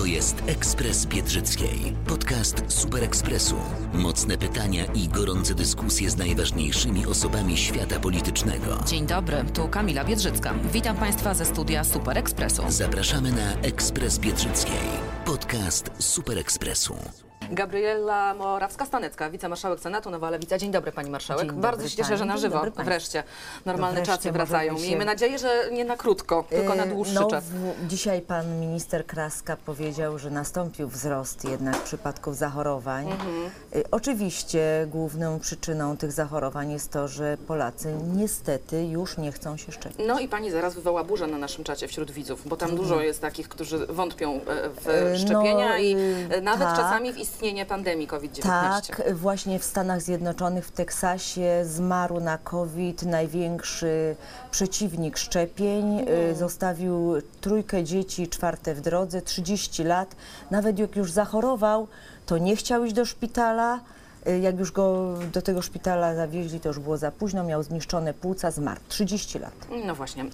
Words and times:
To 0.00 0.06
jest 0.06 0.42
Ekspres 0.46 1.06
Biedrzyckiej. 1.06 1.92
Podcast 2.06 2.62
Super 2.68 3.04
Ekspresu. 3.04 3.56
Mocne 3.94 4.38
pytania 4.38 4.84
i 4.84 5.08
gorące 5.08 5.54
dyskusje 5.54 6.10
z 6.10 6.16
najważniejszymi 6.16 7.06
osobami 7.06 7.56
świata 7.56 8.00
politycznego. 8.00 8.78
Dzień 8.86 9.06
dobry, 9.06 9.44
tu 9.54 9.68
Kamila 9.68 10.04
Biedrzycka. 10.04 10.54
Witam 10.72 10.96
Państwa 10.96 11.34
ze 11.34 11.44
studia 11.44 11.84
Super 11.84 12.18
Ekspresu. 12.18 12.62
Zapraszamy 12.68 13.32
na 13.32 13.52
Ekspres 13.52 14.18
Biedrzyckiej. 14.18 14.88
Podcast 15.24 15.90
Super 15.98 16.38
Ekspresu. 16.38 16.94
Gabriela 17.50 18.34
Morawska-Stanecka, 18.34 19.30
wicemarszałek 19.30 19.80
Senatu, 19.80 20.10
Nowa 20.10 20.30
Lewica. 20.30 20.58
Dzień 20.58 20.70
dobry 20.70 20.92
Pani 20.92 21.10
Marszałek. 21.10 21.46
Dobry 21.46 21.62
Bardzo 21.62 21.88
się 21.88 21.96
cieszę, 21.96 22.16
że 22.16 22.24
na 22.24 22.36
żywo 22.38 22.62
wreszcie 22.84 23.22
normalne 23.66 23.98
No 24.00 24.04
wreszcie 24.04 24.16
czasy 24.22 24.32
wracają. 24.32 24.76
się- 24.78 24.82
Miejmy 24.82 25.04
nadzieję, 25.04 25.38
że 25.38 25.68
nie 25.72 25.84
na 25.84 25.96
krótko, 25.96 26.44
tylko 26.50 26.74
na 26.74 26.84
Yy, 26.84 26.90
dłuższy 26.90 27.14
no, 27.14 27.26
czas. 27.30 27.44
w- 27.44 27.86
dzisiaj 27.86 28.20
pan 28.22 28.60
minister 28.60 29.06
Kraska 29.06 29.56
powiedział, 29.66 30.18
że 30.18 30.30
nastąpił 30.30 30.88
wzrost 30.88 31.44
jednak 31.44 31.76
przypadków 31.82 32.36
zachorowań. 32.36 33.10
Mhm. 33.12 33.50
Yy, 33.74 33.84
Oczywiście 33.90 34.86
główną 34.90 35.38
przyczyną 35.40 35.96
tych 35.96 36.12
zachorowań 36.12 36.72
jest 36.72 36.90
to, 36.90 37.08
że 37.08 37.36
Polacy 37.48 37.94
niestety 38.14 38.84
już 38.86 39.18
nie 39.18 39.32
chcą 39.32 39.56
się 39.56 39.72
szczepić. 39.72 40.06
No 40.06 40.18
i 40.20 40.28
Pani 40.28 40.50
zaraz 40.50 40.74
wywoła 40.74 41.04
burzę 41.04 41.26
na 41.26 41.38
naszym 41.38 41.64
czacie 41.64 41.88
wśród 41.88 42.10
widzów, 42.10 42.48
bo 42.48 42.56
tam 42.56 42.76
dużo 42.76 43.00
jest 43.00 43.20
takich, 43.20 43.48
którzy 43.48 43.86
wątpią 43.86 44.34
e, 44.34 44.40
w 44.70 44.88
E, 44.88 45.10
no, 45.12 45.18
szczepienia 45.18 45.78
i 45.78 45.96
y, 45.96 46.28
e, 46.30 46.40
nawet 46.40 46.68
tak. 46.68 46.76
czasami 46.76 47.12
w 47.12 47.18
istnienie 47.40 47.66
pandemii 47.66 48.06
COVID-19. 48.06 48.42
Tak, 48.42 49.14
właśnie 49.14 49.58
w 49.58 49.64
Stanach 49.64 50.02
Zjednoczonych, 50.02 50.66
w 50.66 50.70
Teksasie 50.70 51.62
zmarł 51.64 52.20
na 52.20 52.38
COVID 52.38 53.02
największy 53.02 54.16
przeciwnik 54.50 55.18
szczepień. 55.18 56.00
Mhm. 56.00 56.18
Y, 56.30 56.34
Zostawił 56.34 57.22
trójkę 57.40 57.84
dzieci, 57.84 58.28
czwarte 58.28 58.74
w 58.74 58.80
drodze, 58.80 59.22
30 59.22 59.84
lat. 59.84 60.16
Nawet 60.50 60.78
jak 60.78 60.96
już 60.96 61.12
zachorował, 61.12 61.88
to 62.26 62.38
nie 62.38 62.56
chciał 62.56 62.84
iść 62.84 62.94
do 62.94 63.04
szpitala. 63.04 63.80
Y, 64.28 64.38
Jak 64.38 64.58
już 64.58 64.72
go 64.72 65.14
do 65.32 65.42
tego 65.42 65.62
szpitala 65.62 66.14
zawieźli, 66.14 66.60
to 66.60 66.68
już 66.68 66.78
było 66.78 66.96
za 66.96 67.10
późno, 67.10 67.44
miał 67.44 67.62
zniszczone 67.62 68.14
płuca, 68.14 68.50
zmarł. 68.50 68.80
30 68.88 69.38
lat. 69.38 69.54
No 69.84 69.94
właśnie. 69.94 70.24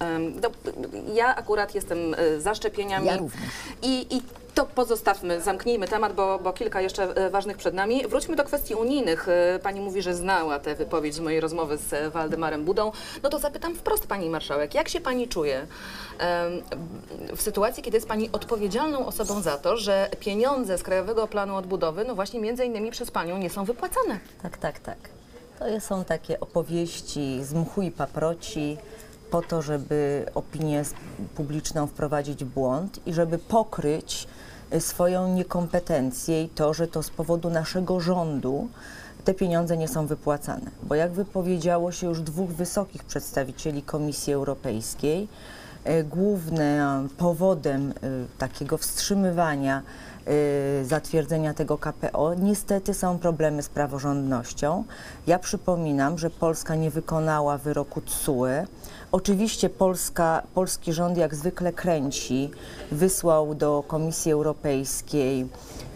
Ja 1.14 1.36
akurat 1.36 1.74
jestem 1.74 1.98
e, 2.14 2.40
za 2.40 2.54
szczepieniami. 2.54 3.06
Ja 3.06 3.16
również. 3.16 3.50
I, 3.82 4.16
I 4.16 4.22
to 4.56 4.66
pozostawmy, 4.66 5.40
zamknijmy 5.40 5.88
temat, 5.88 6.12
bo, 6.12 6.38
bo 6.38 6.52
kilka 6.52 6.80
jeszcze 6.80 7.02
e, 7.02 7.30
ważnych 7.30 7.56
przed 7.56 7.74
nami. 7.74 8.06
Wróćmy 8.08 8.36
do 8.36 8.44
kwestii 8.44 8.74
unijnych. 8.74 9.28
E, 9.28 9.58
Pani 9.62 9.80
mówi, 9.80 10.02
że 10.02 10.14
znała 10.14 10.58
tę 10.58 10.74
wypowiedź 10.74 11.14
z 11.14 11.20
mojej 11.20 11.40
rozmowy 11.40 11.76
z 11.76 11.92
e, 11.92 12.10
Waldemarem 12.10 12.64
Budą. 12.64 12.92
No 13.22 13.28
to 13.28 13.38
zapytam 13.38 13.74
wprost 13.74 14.06
Pani 14.06 14.30
Marszałek, 14.30 14.74
jak 14.74 14.88
się 14.88 15.00
Pani 15.00 15.28
czuje 15.28 15.66
w 17.36 17.42
sytuacji, 17.42 17.82
kiedy 17.82 17.96
jest 17.96 18.08
Pani 18.08 18.32
odpowiedzialną 18.32 19.06
osobą 19.06 19.40
za 19.40 19.58
to, 19.58 19.76
że 19.76 20.10
pieniądze 20.20 20.78
z 20.78 20.82
Krajowego 20.82 21.26
Planu 21.26 21.56
Odbudowy, 21.56 22.04
no 22.04 22.14
właśnie 22.14 22.40
między 22.40 22.64
innymi 22.64 22.90
przez 22.90 23.10
Panią 23.10 23.38
nie 23.38 23.50
są 23.50 23.64
wypłacane? 23.64 24.20
Tak, 24.42 24.58
tak, 24.58 24.78
tak. 24.78 24.98
To 25.58 25.80
są 25.80 26.04
takie 26.04 26.40
opowieści 26.40 27.44
z 27.44 27.54
mchu 27.54 27.82
i 27.82 27.90
paproci 27.90 28.76
po 29.30 29.42
to, 29.42 29.62
żeby 29.62 30.26
opinię 30.34 30.82
publiczną 31.34 31.86
wprowadzić 31.86 32.44
w 32.44 32.48
błąd 32.48 33.00
i 33.06 33.14
żeby 33.14 33.38
pokryć 33.38 34.26
swoją 34.78 35.34
niekompetencję 35.34 36.42
i 36.42 36.48
to, 36.48 36.74
że 36.74 36.88
to 36.88 37.02
z 37.02 37.10
powodu 37.10 37.50
naszego 37.50 38.00
rządu 38.00 38.68
te 39.24 39.34
pieniądze 39.34 39.76
nie 39.76 39.88
są 39.88 40.06
wypłacane. 40.06 40.70
Bo 40.82 40.94
jak 40.94 41.12
wypowiedziało 41.12 41.92
się 41.92 42.06
już 42.06 42.20
dwóch 42.20 42.50
wysokich 42.50 43.04
przedstawicieli 43.04 43.82
Komisji 43.82 44.32
Europejskiej, 44.32 45.28
e, 45.84 46.04
głównym 46.04 47.08
powodem 47.08 47.90
e, 47.90 47.94
takiego 48.38 48.78
wstrzymywania 48.78 49.82
zatwierdzenia 50.82 51.54
tego 51.54 51.78
KPO 51.78 52.34
niestety 52.34 52.94
są 52.94 53.18
problemy 53.18 53.62
z 53.62 53.68
praworządnością. 53.68 54.84
Ja 55.26 55.38
przypominam, 55.38 56.18
że 56.18 56.30
Polska 56.30 56.74
nie 56.74 56.90
wykonała 56.90 57.58
wyroku 57.58 58.00
TSUE. 58.00 58.66
Oczywiście 59.12 59.68
Polska, 59.70 60.42
polski 60.54 60.92
rząd 60.92 61.18
jak 61.18 61.34
zwykle 61.34 61.72
kręci, 61.72 62.50
wysłał 62.92 63.54
do 63.54 63.84
Komisji 63.86 64.32
Europejskiej 64.32 65.40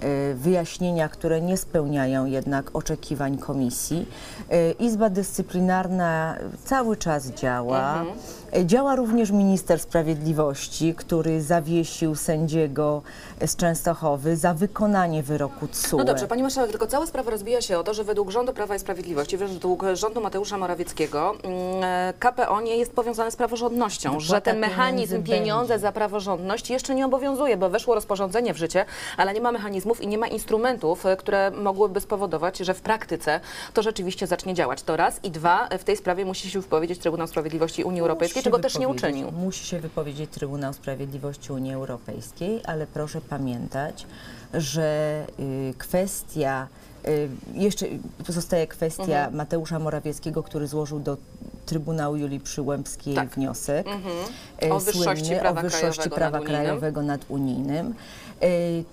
e, 0.00 0.34
wyjaśnienia, 0.34 1.08
które 1.08 1.40
nie 1.40 1.56
spełniają 1.56 2.26
jednak 2.26 2.76
oczekiwań 2.76 3.38
Komisji. 3.38 4.08
E, 4.50 4.70
Izba 4.70 5.10
Dyscyplinarna 5.10 6.36
cały 6.64 6.96
czas 6.96 7.26
działa. 7.26 8.04
E, 8.52 8.66
Działa 8.66 8.96
również 8.96 9.30
minister 9.30 9.80
sprawiedliwości, 9.80 10.94
który 10.94 11.42
zawiesił 11.42 12.14
sędziego 12.14 13.02
z 13.46 13.56
Częstochowy 13.56 14.36
za 14.36 14.54
wykonanie 14.54 15.22
wyroku 15.22 15.68
TSUE. 15.68 15.98
No 15.98 16.04
dobrze, 16.04 16.26
Pani 16.26 16.42
Marszałek, 16.42 16.70
tylko 16.70 16.86
cała 16.86 17.06
sprawa 17.06 17.30
rozbija 17.30 17.60
się 17.60 17.78
o 17.78 17.82
to, 17.82 17.94
że 17.94 18.04
według 18.04 18.30
rządu 18.30 18.52
Prawa 18.52 18.76
i 18.76 18.78
Sprawiedliwości, 18.78 19.36
według 19.36 19.84
rządu 19.94 20.20
Mateusza 20.20 20.58
Morawieckiego, 20.58 21.34
mm, 21.42 22.14
KPO 22.18 22.60
nie 22.60 22.76
jest 22.76 22.92
powiązane 22.92 23.30
z 23.30 23.36
praworządnością, 23.36 24.20
że 24.20 24.40
ten 24.40 24.58
mechanizm 24.58 25.22
pieniądze 25.22 25.68
będzie. 25.68 25.82
za 25.82 25.92
praworządność 25.92 26.70
jeszcze 26.70 26.94
nie 26.94 27.06
obowiązuje, 27.06 27.56
bo 27.56 27.70
weszło 27.70 27.94
rozporządzenie 27.94 28.54
w 28.54 28.56
życie, 28.56 28.84
ale 29.16 29.34
nie 29.34 29.40
ma 29.40 29.52
mechanizmów 29.52 30.00
i 30.00 30.06
nie 30.06 30.18
ma 30.18 30.26
instrumentów, 30.26 31.06
e, 31.06 31.16
które 31.16 31.50
mogłyby 31.50 32.00
spowodować, 32.00 32.58
że 32.58 32.74
w 32.74 32.80
praktyce 32.80 33.40
to 33.74 33.82
rzeczywiście 33.82 34.26
zacznie 34.26 34.54
działać. 34.54 34.82
To 34.82 34.96
raz. 34.96 35.20
I 35.24 35.30
dwa, 35.30 35.68
w 35.78 35.84
tej 35.84 35.96
sprawie 35.96 36.24
musi 36.24 36.50
się 36.50 36.60
wypowiedzieć 36.60 36.98
Trybunał 36.98 37.26
Sprawiedliwości 37.26 37.84
Unii 37.84 38.00
Europejskiej, 38.00 38.42
czego 38.42 38.58
też 38.58 38.78
nie 38.78 38.88
uczynił. 38.88 39.32
Musi 39.32 39.66
się 39.66 39.80
wypowiedzieć 39.80 40.30
Trybunał 40.30 40.72
Sprawiedliwości 40.72 41.52
Unii 41.52 41.74
Europejskiej, 41.74 42.60
ale 42.64 42.86
proszę 42.86 43.20
pamiętać, 43.30 44.06
że 44.54 45.26
y, 45.40 45.74
kwestia, 45.78 46.68
y, 47.08 47.28
jeszcze 47.54 47.86
pozostaje 48.26 48.66
kwestia 48.66 49.02
Mhm. 49.02 49.34
Mateusza 49.36 49.78
Morawieckiego, 49.78 50.42
który 50.42 50.66
złożył 50.66 51.00
do 51.00 51.16
Trybunału 51.66 52.16
Julii 52.16 52.40
Przyłębskiej 52.40 53.14
Tak. 53.14 53.28
wniosek 53.28 53.86
O 54.70 54.76
y, 54.76 54.84
wyższości 54.84 55.24
słynny 55.24 55.40
prawa 55.40 55.60
o 55.60 55.62
wyższości 55.62 56.10
krajowego 56.10 56.16
prawa 56.16 56.38
nad 56.38 56.42
unijnym. 56.42 56.62
krajowego 56.64 57.02
nad 57.02 57.20
unijnym. 57.28 57.94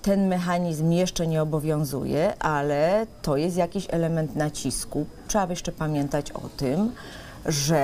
Ten 0.01 0.27
mechanizm 0.27 0.91
jeszcze 0.91 1.27
nie 1.27 1.41
obowiązuje, 1.41 2.37
ale 2.39 3.07
to 3.21 3.37
jest 3.37 3.57
jakiś 3.57 3.87
element 3.89 4.35
nacisku. 4.35 5.05
Trzeba 5.27 5.47
jeszcze 5.49 5.71
pamiętać 5.71 6.31
o 6.31 6.41
tym, 6.57 6.91
że 7.47 7.83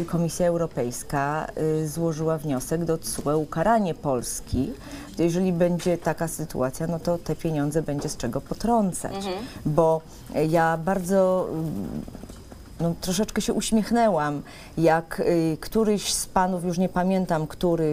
y, 0.00 0.04
Komisja 0.04 0.46
Europejska 0.46 1.46
y, 1.82 1.88
złożyła 1.88 2.38
wniosek 2.38 2.84
do 2.84 2.98
TSUE 2.98 3.36
ukaranie 3.36 3.94
Polski. 3.94 4.72
Jeżeli 5.18 5.52
będzie 5.52 5.98
taka 5.98 6.28
sytuacja, 6.28 6.86
no 6.86 6.98
to 6.98 7.18
te 7.18 7.36
pieniądze 7.36 7.82
będzie 7.82 8.08
z 8.08 8.16
czego 8.16 8.40
potrącać. 8.40 9.14
Bo 9.66 10.00
y, 10.36 10.46
ja 10.46 10.76
bardzo 10.76 11.48
no, 12.80 12.94
troszeczkę 13.00 13.42
się 13.42 13.52
uśmiechnęłam, 13.52 14.42
jak 14.78 15.20
y, 15.20 15.56
któryś 15.60 16.12
z 16.12 16.26
panów, 16.26 16.64
już 16.64 16.78
nie 16.78 16.88
pamiętam, 16.88 17.46
który 17.46 17.84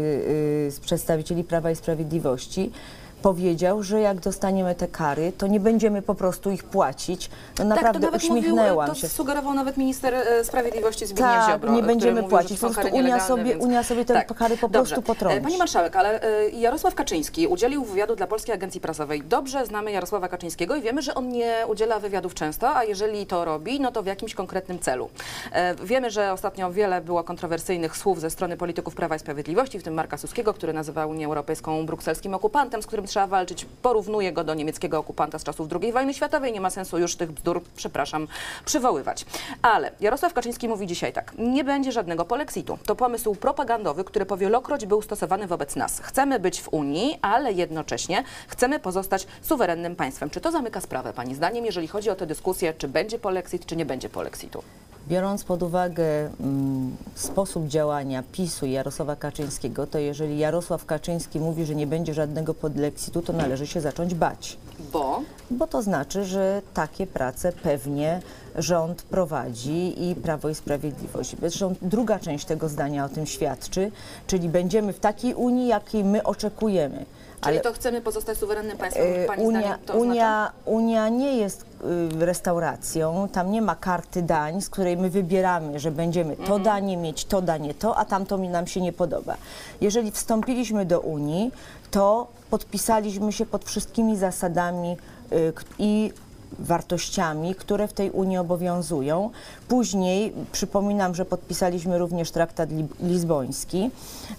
y, 0.67 0.71
z 0.71 0.79
przedstawicieli 0.79 1.43
Prawa 1.43 1.71
i 1.71 1.75
Sprawiedliwości, 1.75 2.72
powiedział, 3.22 3.84
że 3.84 4.02
jak 4.02 4.20
dostaniemy 4.20 4.76
te 4.76 4.88
kary, 4.88 5.32
to 5.38 5.47
nie 5.47 5.59
będziemy 5.59 6.02
po 6.02 6.16
prostu 6.16 6.52
ich 6.52 6.64
płacić. 6.64 7.29
No 7.59 7.66
naprawdę 7.66 7.85
tak, 7.85 7.94
to 7.94 8.00
nawet 8.00 8.23
uśmiechnęłam 8.23 8.88
mówił, 8.90 9.02
się. 9.02 9.08
to 9.08 9.14
sugerował 9.14 9.53
nawet 9.53 9.78
minister 9.78 10.14
e, 10.16 10.44
sprawiedliwości 10.44 11.06
Zbigniew 11.06 11.29
Tak, 11.29 11.52
Ziobro, 11.52 11.72
nie 11.73 11.84
będziemy 11.84 12.23
płacić. 12.23 12.59
Po 12.59 12.70
prostu 12.70 12.96
Unia 12.96 13.20
sobie- 13.20 13.44
więc... 13.44 13.64
Unia 13.64 13.84
sobie 13.84 14.06
te 14.06 14.26
kary 14.26 14.58
po 14.58 14.68
Dobrze. 14.70 14.96
prostu 14.96 15.08
potrąci. 15.14 15.38
E, 15.38 15.41
Pani 15.41 15.58
marszałek, 15.58 15.96
ale 15.96 16.22
e, 16.23 16.50
Jarosław 16.50 16.96
Kaczyński 16.96 17.47
udzielił 17.47 17.84
wywiadu 17.84 18.16
dla 18.16 18.28
Polskiej 18.28 18.56
Agencji 18.56 18.82
Prasowej. 18.82 19.23
Dobrze 19.23 19.66
znamy 19.66 19.91
Jarosława 19.91 20.28
Kaczyńskiego 20.28 20.76
i 20.76 20.82
wiemy, 20.82 21.02
że 21.02 21.16
on 21.16 21.29
nie 21.29 21.56
udziela 21.68 22.00
wywiadów 22.00 22.34
często, 22.34 22.76
a 22.76 22.84
jeżeli 22.84 23.26
to 23.26 23.46
robi, 23.46 23.79
no 23.79 23.91
to 23.91 24.03
w 24.03 24.06
jakimś 24.06 24.35
konkretnym 24.35 24.79
celu. 24.79 25.09
Wiemy, 25.84 26.12
że 26.12 26.34
ostatnio 26.34 26.72
wiele 26.72 27.02
było 27.02 27.23
kontrowersyjnych 27.23 27.97
słów 27.97 28.20
ze 28.22 28.29
strony 28.29 28.58
polityków 28.58 28.96
Prawa 28.96 29.16
i 29.16 29.20
Sprawiedliwości, 29.20 29.79
w 29.79 29.84
tym 29.84 29.94
Marka 29.94 30.18
Suskiego, 30.18 30.53
który 30.53 30.73
nazywał 30.73 31.09
Unię 31.09 31.26
Europejską 31.26 31.85
brukselskim 31.85 32.34
okupantem, 32.34 32.82
z 32.82 32.88
którym 32.88 33.06
trzeba 33.11 33.28
walczyć, 33.28 33.66
porównuje 33.81 34.31
go 34.31 34.43
do 34.43 34.53
niemieckiego 34.53 34.99
okupanta 34.99 35.40
z 35.40 35.43
czasów 35.43 35.67
II 35.81 35.91
wojny 35.91 36.13
światowej. 36.13 36.53
Nie 36.53 36.61
ma 36.61 36.69
sensu 36.69 36.97
już 36.97 37.16
tych 37.16 37.31
bzdur, 37.31 37.61
przepraszam, 37.75 38.28
przywoływać. 38.66 39.25
Ale 39.61 39.91
Jarosław 39.99 40.34
Kaczyński 40.34 40.67
mówi 40.67 40.87
dzisiaj 40.87 41.13
tak, 41.13 41.34
nie 41.37 41.63
będzie 41.63 41.91
żadnego 41.91 42.25
polexitu. 42.25 42.78
To 42.85 42.96
pomysł 42.96 43.35
propagandowy, 43.35 44.03
który 44.03 44.25
powielokroć 44.25 44.85
był 44.85 45.02
stosowany 45.02 45.47
wobec 45.47 45.75
nas. 45.75 45.99
Chcemy 45.99 46.40
być 46.40 46.61
w 46.61 46.69
Unii, 46.69 47.19
ale 47.22 47.53
jednocześnie 47.53 48.23
chcemy 48.47 48.79
pozostać 48.79 49.28
suwerennym 49.41 49.96
państwem. 49.96 50.29
Czy 50.29 50.41
to 50.41 50.52
zamyka 50.52 50.81
sprawę, 50.81 51.13
Pani 51.13 51.35
zdaniem, 51.35 51.66
jeżeli 51.66 51.87
chodzi 51.87 52.09
o 52.09 52.16
tę 52.16 52.25
dyskusję, 52.25 52.73
czy 52.73 52.87
będzie 52.87 53.19
polexit, 53.19 53.66
czy 53.66 53.75
nie 53.75 53.85
będzie 53.85 54.09
polexitu? 54.09 54.63
Biorąc 55.07 55.43
pod 55.43 55.63
uwagę 55.63 56.29
mm, 56.39 56.95
sposób 57.15 57.67
działania 57.67 58.23
PiSu 58.31 58.65
i 58.65 58.71
Jarosława 58.71 59.15
Kaczyńskiego, 59.15 59.87
to 59.87 59.99
jeżeli 59.99 60.37
Jarosław 60.37 60.85
Kaczyński 60.85 61.39
mówi, 61.39 61.65
że 61.65 61.75
nie 61.75 61.87
będzie 61.87 62.13
żadnego 62.13 62.53
podlexitu, 62.53 63.21
to 63.21 63.33
należy 63.33 63.67
się 63.67 63.81
zacząć 63.81 64.15
bać. 64.15 64.57
Bo 64.93 65.21
Bo 65.51 65.67
to 65.67 65.81
znaczy, 65.81 66.25
że 66.25 66.61
takie 66.73 67.07
prace 67.07 67.51
pewnie 67.51 68.21
rząd 68.55 69.01
prowadzi 69.03 70.09
i 70.09 70.15
Prawo 70.15 70.49
i 70.49 70.55
Sprawiedliwość. 70.55 71.35
Zresztą 71.39 71.75
druga 71.81 72.19
część 72.19 72.45
tego 72.45 72.69
zdania 72.69 73.05
o 73.05 73.09
tym 73.09 73.25
świadczy, 73.25 73.91
czyli 74.27 74.49
będziemy 74.49 74.93
w 74.93 74.99
takiej 74.99 75.33
Unii, 75.33 75.67
jakiej 75.67 76.03
my 76.03 76.23
oczekujemy. 76.23 77.05
Czyli 77.41 77.61
to 77.61 77.73
chcemy 77.73 78.01
pozostać 78.01 78.37
suwerennym 78.37 78.77
państwem, 78.77 79.07
E, 79.07 79.25
Pani 79.25 79.43
Unia, 79.43 79.59
zdaniem 79.59 79.79
to 79.85 79.93
oznacza? 79.93 80.09
Unia, 80.11 80.51
Unia 80.65 81.09
nie 81.09 81.37
jest 81.37 81.65
restauracją, 82.19 83.28
tam 83.31 83.51
nie 83.51 83.61
ma 83.61 83.75
karty 83.75 84.22
dań, 84.22 84.61
z 84.61 84.69
której 84.69 84.97
my 84.97 85.09
wybieramy, 85.09 85.79
że 85.79 85.91
będziemy 85.91 86.35
to 86.35 86.41
Mhm. 86.41 86.63
danie 86.63 86.97
mieć, 86.97 87.25
to 87.25 87.41
danie 87.41 87.73
to, 87.73 87.97
a 87.97 88.05
tamto 88.05 88.37
mi 88.37 88.49
nam 88.49 88.67
się 88.67 88.81
nie 88.81 88.93
podoba. 88.93 89.35
Jeżeli 89.81 90.11
wstąpiliśmy 90.11 90.85
do 90.85 90.99
Unii, 90.99 91.51
to 91.91 92.28
podpisaliśmy 92.49 93.31
się 93.31 93.45
pod 93.45 93.66
wszystkimi 93.66 94.17
zasadami 94.17 94.97
y, 95.31 95.53
i 95.79 96.13
wartościami, 96.59 97.55
które 97.55 97.87
w 97.87 97.93
tej 97.93 98.11
Unii 98.11 98.37
obowiązują. 98.37 99.29
Później 99.67 100.33
przypominam, 100.51 101.15
że 101.15 101.25
podpisaliśmy 101.25 101.97
również 101.97 102.31
traktat 102.31 102.69
li- 102.71 102.87
lizboński, 102.99 103.91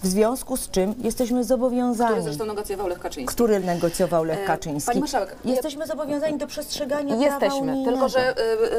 w 0.02 0.06
związku 0.06 0.56
z 0.56 0.70
czym 0.70 0.94
jesteśmy 0.98 1.44
zobowiązani 1.44 2.10
Który 2.10 2.22
zresztą 2.22 2.44
negocjował 2.46 2.86
Lech 2.88 2.98
Kaczyński. 3.00 3.34
który 3.34 3.60
negocjował 3.60 4.24
Lech 4.24 4.38
E, 4.38 4.44
Kaczyński. 4.44 4.86
pani 4.86 5.00
marszałek, 5.00 5.36
Jesteśmy 5.44 5.86
zobowiązani 5.86 6.38
do 6.38 6.46
przestrzegania 6.46 7.14
Jesteśmy, 7.16 7.84
tylko 7.84 8.08
że, 8.08 8.34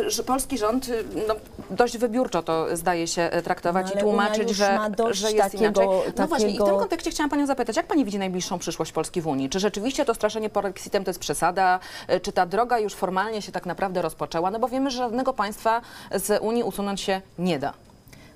y, 0.05 0.09
że 0.09 0.23
polski 0.23 0.57
rząd 0.57 0.89
y, 0.89 1.03
no, 1.27 1.35
dość 1.69 1.97
wybiórczo 1.97 2.43
to 2.43 2.77
zdaje 2.77 3.07
się 3.07 3.29
y, 3.37 3.41
traktować 3.41 3.87
No, 3.93 3.99
i 3.99 4.03
tłumaczyć, 4.03 4.49
że, 4.49 4.75
ma 4.75 4.89
dość 4.89 5.19
że 5.19 5.31
jest 5.31 5.51
takiego- 5.51 5.63
inaczej. 5.83 6.13
No 6.17 6.27
właśnie, 6.27 6.47
i 6.49 6.53
w 6.53 6.57
tym 6.57 6.65
takiego- 6.65 6.79
kontekście 6.79 7.11
chciałam 7.11 7.29
Panią 7.29 7.45
zapytać, 7.45 7.75
jak 7.77 7.87
Pani 7.87 8.05
widzi 8.05 8.19
najbliższą 8.19 8.59
przyszłość 8.59 8.91
Polski 8.91 9.21
w 9.21 9.27
Unii? 9.27 9.49
Czy 9.49 9.59
rzeczywiście 9.59 10.05
to 10.05 10.13
straszenie 10.13 10.49
Polexitem 10.49 11.03
to 11.03 11.09
jest 11.09 11.19
przesada? 11.19 11.79
Czy 12.21 12.31
ta 12.31 12.45
droga 12.45 12.79
już 12.79 12.93
formalnie 13.23 13.41
się 13.41 13.51
tak 13.51 13.65
naprawdę 13.65 14.01
rozpoczęła? 14.01 14.51
No 14.51 14.59
bo 14.59 14.67
wiemy, 14.67 14.91
że 14.91 14.97
żadnego 14.97 15.33
państwa 15.33 15.81
z 16.15 16.43
Unii 16.43 16.63
usunąć 16.63 17.01
się 17.01 17.21
nie 17.39 17.59
da. 17.59 17.73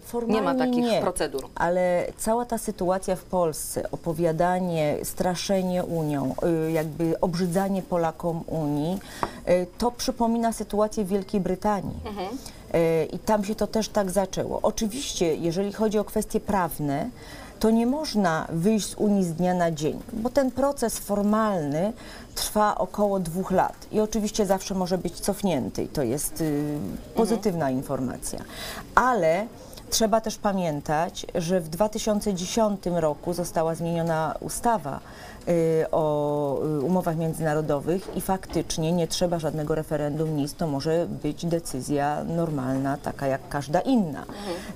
Formalnie 0.02 0.36
nie 0.36 0.42
ma 0.42 0.56
takich 0.56 0.84
nie, 0.84 1.02
procedur. 1.02 1.50
Ale 1.56 2.06
cała 2.18 2.46
ta 2.46 2.58
sytuacja 2.58 3.16
w 3.16 3.24
Polsce, 3.24 3.92
opowiadanie, 3.92 4.98
straszenie 5.04 5.84
Unią, 5.84 6.36
y, 6.68 6.72
jakby 6.72 7.20
obrzydzanie 7.20 7.82
Polakom 7.82 8.44
Unii, 8.48 9.00
y, 9.50 9.68
to 9.78 9.92
przypomina 9.92 10.54
sytuację 10.54 11.04
w 11.04 11.08
Wielkiej 11.08 11.42
Brytanii. 11.42 12.00
Mhm. 12.06 12.28
Y, 12.76 13.06
I 13.14 13.20
tam 13.20 13.44
się 13.44 13.56
to 13.56 13.68
też 13.68 13.90
tak 13.90 14.12
zaczęło. 14.12 14.60
Oczywiście, 14.62 15.36
jeżeli 15.36 15.74
chodzi 15.74 16.00
o 16.00 16.04
kwestie 16.04 16.40
prawne, 16.40 17.10
to 17.60 17.70
nie 17.70 17.86
można 17.86 18.48
wyjść 18.50 18.90
z 18.90 18.96
Unii 18.96 19.24
z 19.24 19.34
dnia 19.34 19.54
na 19.54 19.72
dzień, 19.72 20.00
bo 20.14 20.30
ten 20.30 20.52
proces 20.52 21.00
formalny 21.00 21.94
trwa 22.36 22.78
około 22.78 23.20
dwóch 23.20 23.52
lat 23.52 23.88
i 23.92 24.00
oczywiście 24.00 24.46
zawsze 24.46 24.76
może 24.76 24.98
być 24.98 25.20
cofnięty 25.20 25.84
i 25.84 25.88
to 25.88 26.04
jest 26.04 26.42
y, 26.42 26.78
pozytywna 27.16 27.72
informacja. 27.72 28.40
Ale 28.96 29.48
trzeba 29.90 30.22
też 30.22 30.38
pamiętać, 30.38 31.26
że 31.36 31.62
w 31.62 31.70
2010 31.70 32.86
roku 32.86 33.34
została 33.34 33.76
zmieniona 33.76 34.36
ustawa 34.40 35.00
o 35.92 36.60
y, 36.80 36.82
umowach 36.82 37.18
międzynarodowych 37.18 38.18
i 38.18 38.22
faktycznie 38.22 38.92
nie 38.92 39.08
trzeba 39.08 39.40
żadnego 39.40 39.76
referendum, 39.76 40.36
nic, 40.36 40.54
to 40.54 40.68
może 40.68 41.08
być 41.24 41.46
decyzja 41.46 42.24
normalna, 42.24 42.98
taka 42.98 43.28
jak 43.28 43.42
każda 43.50 43.82
inna. 43.82 44.24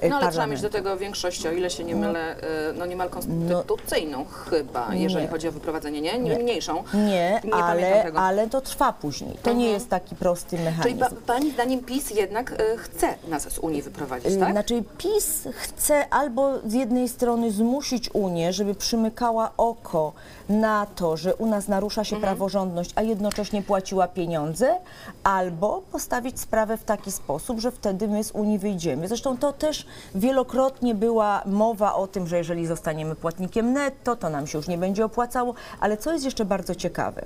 y, 0.04 0.10
No 0.10 0.16
ale 0.18 0.32
trzeba 0.32 0.48
mieć 0.48 0.62
do 0.62 0.70
tego 0.70 0.98
większość, 0.98 1.46
o 1.46 1.52
ile 1.52 1.70
się 1.70 1.84
nie 1.84 1.96
mylę, 1.96 2.36
y, 2.38 2.42
no 2.78 2.86
niemal 2.86 3.10
konstytucyjną 3.10 4.26
chyba, 4.26 4.96
jeżeli 4.96 5.26
Nie. 5.26 5.32
chodzi 5.32 5.48
o 5.48 5.52
wyprowadzenie, 5.52 6.02
nie? 6.02 6.20
nie. 6.20 6.40
Mniejszą. 6.40 6.84
Nie, 6.94 7.40
pamiętam 7.52 7.64
ale, 7.64 8.12
ale 8.16 8.50
to 8.50 8.62
trwa 8.62 8.94
później. 8.94 9.38
To 9.44 9.54
nie 9.54 9.70
jest 9.70 9.90
taki 9.90 10.16
prosty 10.16 10.50
Czyli 10.58 10.64
mechanizm. 10.64 11.00
pa, 11.00 11.10
Pani 11.34 11.52
zdaniem 11.52 11.80
PiS 11.84 12.10
jednak 12.12 12.52
y, 12.52 12.78
chce 12.78 13.08
nas 13.28 13.44
z 13.54 13.60
Unii 13.60 13.82
wyprowadzić, 13.82 14.32
Y, 14.32 14.38
tak? 14.40 14.52
Znaczy 14.52 14.84
PiS 14.98 15.48
chce 15.52 16.10
albo 16.10 16.52
z 16.66 16.74
jednej 16.74 17.10
strony 17.10 17.52
zmusić 17.52 18.10
Unię, 18.14 18.54
żeby 18.54 18.76
przymykała 18.76 19.52
oko 19.58 20.14
na 20.52 20.86
to, 20.96 21.18
że 21.18 21.36
u 21.36 21.46
nas 21.46 21.68
narusza 21.68 22.04
się 22.04 22.16
praworządność, 22.22 22.92
a 22.96 23.02
jednocześnie 23.02 23.62
płaciła 23.62 24.08
pieniądze, 24.08 24.76
albo 25.24 25.82
postawić 25.92 26.40
sprawę 26.40 26.78
w 26.78 26.84
taki 26.84 27.12
sposób, 27.12 27.60
że 27.60 27.72
wtedy 27.72 28.08
my 28.08 28.24
z 28.24 28.32
Unii 28.32 28.60
wyjdziemy. 28.60 29.08
Zresztą 29.08 29.38
to 29.38 29.54
też 29.54 29.86
wielokrotnie 30.16 30.96
była 30.96 31.42
mowa 31.46 31.94
o 31.94 32.08
tym, 32.08 32.28
że 32.28 32.38
jeżeli 32.38 32.68
zostaniemy 32.68 33.16
płatnikiem 33.16 33.74
netto, 33.74 34.16
to 34.16 34.30
nam 34.30 34.48
się 34.48 34.58
już 34.58 34.68
nie 34.68 34.78
będzie 34.78 35.06
opłacało, 35.06 35.54
ale 35.80 35.98
co 35.98 36.14
jest 36.14 36.26
jeszcze 36.26 36.46
bardzo 36.46 36.76
ciekawe, 36.76 37.26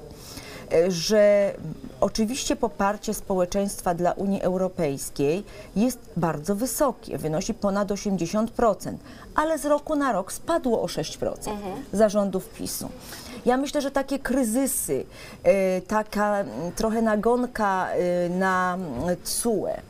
e, 0.74 0.92
że 0.92 1.54
oczywiście 2.02 2.56
poparcie 2.56 3.14
społeczeństwa 3.14 3.94
dla 3.94 4.12
Unii 4.12 4.42
Europejskiej 4.42 5.44
jest 5.76 6.00
bardzo 6.18 6.56
wysokie, 6.56 7.18
wynosi 7.18 7.54
ponad 7.54 7.88
80%, 7.88 8.94
ale 9.36 9.60
z 9.60 9.66
roku 9.66 9.96
na 9.96 10.12
rok 10.12 10.32
spadło 10.34 10.82
o 10.82 10.86
6% 10.86 11.34
zarządów 11.94 12.50
PiSu. 12.50 12.90
Ja 13.46 13.58
myślę, 13.58 13.82
że 13.82 13.92
takie 13.92 14.20
kryzysy, 14.20 15.06
e, 15.44 15.82
taka 15.82 16.40
mm, 16.40 16.72
trochę 16.72 17.02
nagonka 17.02 17.90
e, 17.90 18.30
na 18.30 18.74
mm, 18.74 19.18
TSUE, 19.24 19.82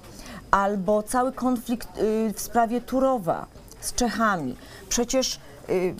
albo 0.51 1.03
cały 1.03 1.31
konflikt 1.31 1.97
y, 1.97 2.33
w 2.33 2.39
sprawie 2.39 2.81
Turowa 2.81 3.45
z 3.81 3.93
Czechami, 3.93 4.55
przecież 4.89 5.35
y, 5.35 5.39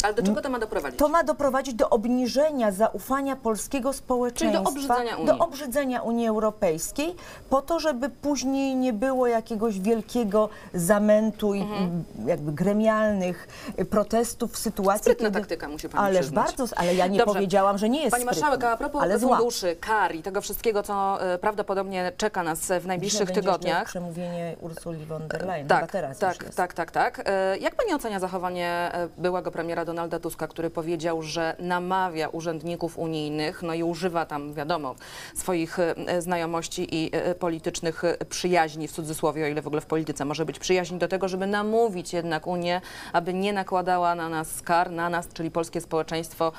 Ale 0.04 0.14
do 0.14 0.24
czego 0.24 0.42
to 0.42 0.50
ma 0.50 0.60
doprowadzić? 0.60 1.00
to 1.00 1.10
ma 1.10 1.24
doprowadzić 1.24 1.74
do 1.76 1.90
obniżenia 1.90 2.72
zaufania 2.72 3.36
polskiego 3.36 3.94
społeczeństwa 3.94 4.62
obrzydzenia 4.70 5.16
Unii. 5.16 5.26
do 5.28 5.38
obrzydzenia 5.38 6.02
Unii 6.02 6.28
Europejskiej, 6.28 7.16
po 7.50 7.62
to, 7.62 7.80
żeby 7.80 8.10
później 8.10 8.76
nie 8.76 8.94
było 8.94 9.28
jakiegoś 9.28 9.80
wielkiego 9.80 10.50
zamętu 10.74 11.54
i 11.54 11.62
Mhm. 11.62 12.04
i 12.26 12.28
jakby 12.30 12.52
gremialnych 12.52 13.48
protestów 13.90 14.52
w 14.54 14.58
sytuacji, 14.58 15.02
Sprytna 15.02 15.26
kiedy... 15.30 15.40
taktyka, 15.40 15.68
musi 15.68 15.90
pani 15.90 16.06
Ależ 16.06 16.20
przyznać. 16.20 16.46
bardzo, 16.46 16.76
ale 16.78 16.96
ja 16.96 17.08
nie 17.08 17.18
Dobrze. 17.18 17.34
powiedziałam, 17.34 17.78
że 17.78 17.90
nie 17.90 18.00
jest 18.00 18.12
Pani 18.12 18.26
Marszałek, 18.26 18.64
a 18.64 18.78
propos 18.78 19.02
ale 19.04 19.20
zła. 19.20 19.38
funduszy, 19.38 19.76
kar 19.80 20.16
i 20.16 20.24
tego 20.24 20.42
wszystkiego, 20.42 20.84
co 20.84 21.18
e, 21.34 21.38
prawdopodobnie 21.38 22.12
czeka 22.18 22.44
nas 22.44 22.60
w 22.60 22.64
Dzisiaj 22.68 22.88
najbliższych 22.88 23.20
jeszcze 23.20 23.34
tygodniach. 23.42 23.88
przemówienie 23.88 24.56
Ursuli 24.62 25.06
von 25.06 25.28
der 25.28 25.46
Leyen, 25.46 25.68
Tak, 25.68 25.92
teraz 25.92 26.18
tak, 26.18 26.44
tak, 26.56 26.74
tak, 26.74 26.92
tak. 26.92 27.22
E, 27.26 27.58
Jak 27.58 27.76
pani 27.76 27.94
ocenia 27.94 28.20
zachowanie 28.20 28.68
e, 28.94 29.08
byłego 29.18 29.52
premiera 29.56 29.86
Donalda 29.86 30.20
Tuska, 30.20 30.48
który 30.48 30.70
powiedział, 30.70 31.22
że 31.22 31.56
namawia 31.60 32.28
urzędników 32.28 32.98
unijnych, 32.98 33.64
no 33.64 33.74
i 33.74 33.84
używa 33.84 34.26
tam, 34.26 34.54
wiadomo, 34.54 34.96
swoich 35.36 35.80
e, 35.80 36.22
znajomości 36.22 36.96
i 36.96 37.10
e, 37.14 37.36
politycznych 37.36 38.04
e, 38.04 38.26
przyjaźni, 38.26 38.88
w 38.88 38.92
cudzysłowie, 38.92 39.46
o 39.46 39.48
ile 39.48 39.62
w 39.62 39.68
ogóle 39.68 39.82
w 39.82 39.86
polityce 39.86 40.26
może 40.26 40.46
być 40.46 40.60
przyjaźń, 40.60 40.98
do 40.98 41.08
tego, 41.08 41.28
żeby 41.28 41.48
namówić 41.48 42.14
jednak 42.14 42.48
Unię, 42.48 42.82
aby 43.14 43.34
nie 43.34 43.54
nakładała 43.54 44.16
na 44.16 44.30
nas 44.30 44.62
kar, 44.62 44.92
na 44.92 45.10
nas, 45.10 45.28
czyli 45.34 45.52
polskie 45.52 45.82
społeczeństwo, 45.82 46.52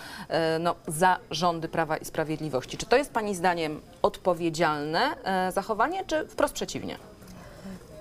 no, 0.60 0.74
za 0.86 1.18
rządy 1.30 1.68
Prawa 1.68 1.96
i 1.96 2.04
Sprawiedliwości. 2.04 2.76
Czy 2.76 2.86
to 2.86 2.96
jest 2.96 3.12
pani 3.12 3.34
zdaniem 3.34 3.80
odpowiedzialne 4.02 5.00
zachowanie, 5.52 6.04
czy 6.06 6.26
wprost 6.28 6.54
przeciwnie? 6.54 6.98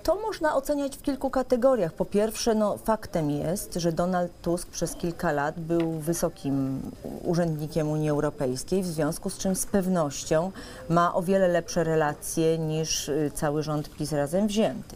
To 0.06 0.16
można 0.16 0.56
oceniać 0.56 0.98
w 0.98 1.02
kilku 1.02 1.30
kategoriach. 1.30 1.94
Po 1.94 2.06
pierwsze, 2.06 2.56
no, 2.56 2.78
faktem 2.78 3.32
jest, 3.32 3.74
że 3.74 3.92
Donald 3.92 4.32
Tusk 4.42 4.70
przez 4.70 4.96
kilka 4.96 5.32
lat 5.32 5.60
był 5.60 5.92
wysokim 5.92 6.82
urzędnikiem 7.24 7.90
Unii 7.90 8.10
Europejskiej, 8.10 8.84
w 8.84 8.86
związku 8.86 9.30
z 9.30 9.38
czym 9.38 9.56
z 9.56 9.66
pewnością 9.66 10.52
ma 10.90 11.14
o 11.16 11.22
wiele 11.22 11.48
lepsze 11.48 11.84
relacje 11.84 12.58
niż 12.58 13.10
y, 13.10 13.32
cały 13.36 13.64
rząd 13.64 13.90
PiS 13.90 14.12
razem 14.12 14.48
wzięty. 14.48 14.96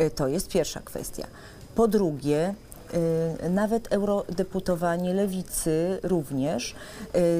Y, 0.00 0.10
To 0.10 0.28
jest 0.28 0.48
pierwsza 0.48 0.80
kwestia. 0.80 1.26
Po 1.74 1.88
drugie, 1.88 2.54
y, 3.44 3.50
nawet 3.50 3.92
eurodeputowani 3.92 5.12
lewicy 5.12 5.98
również 6.02 6.74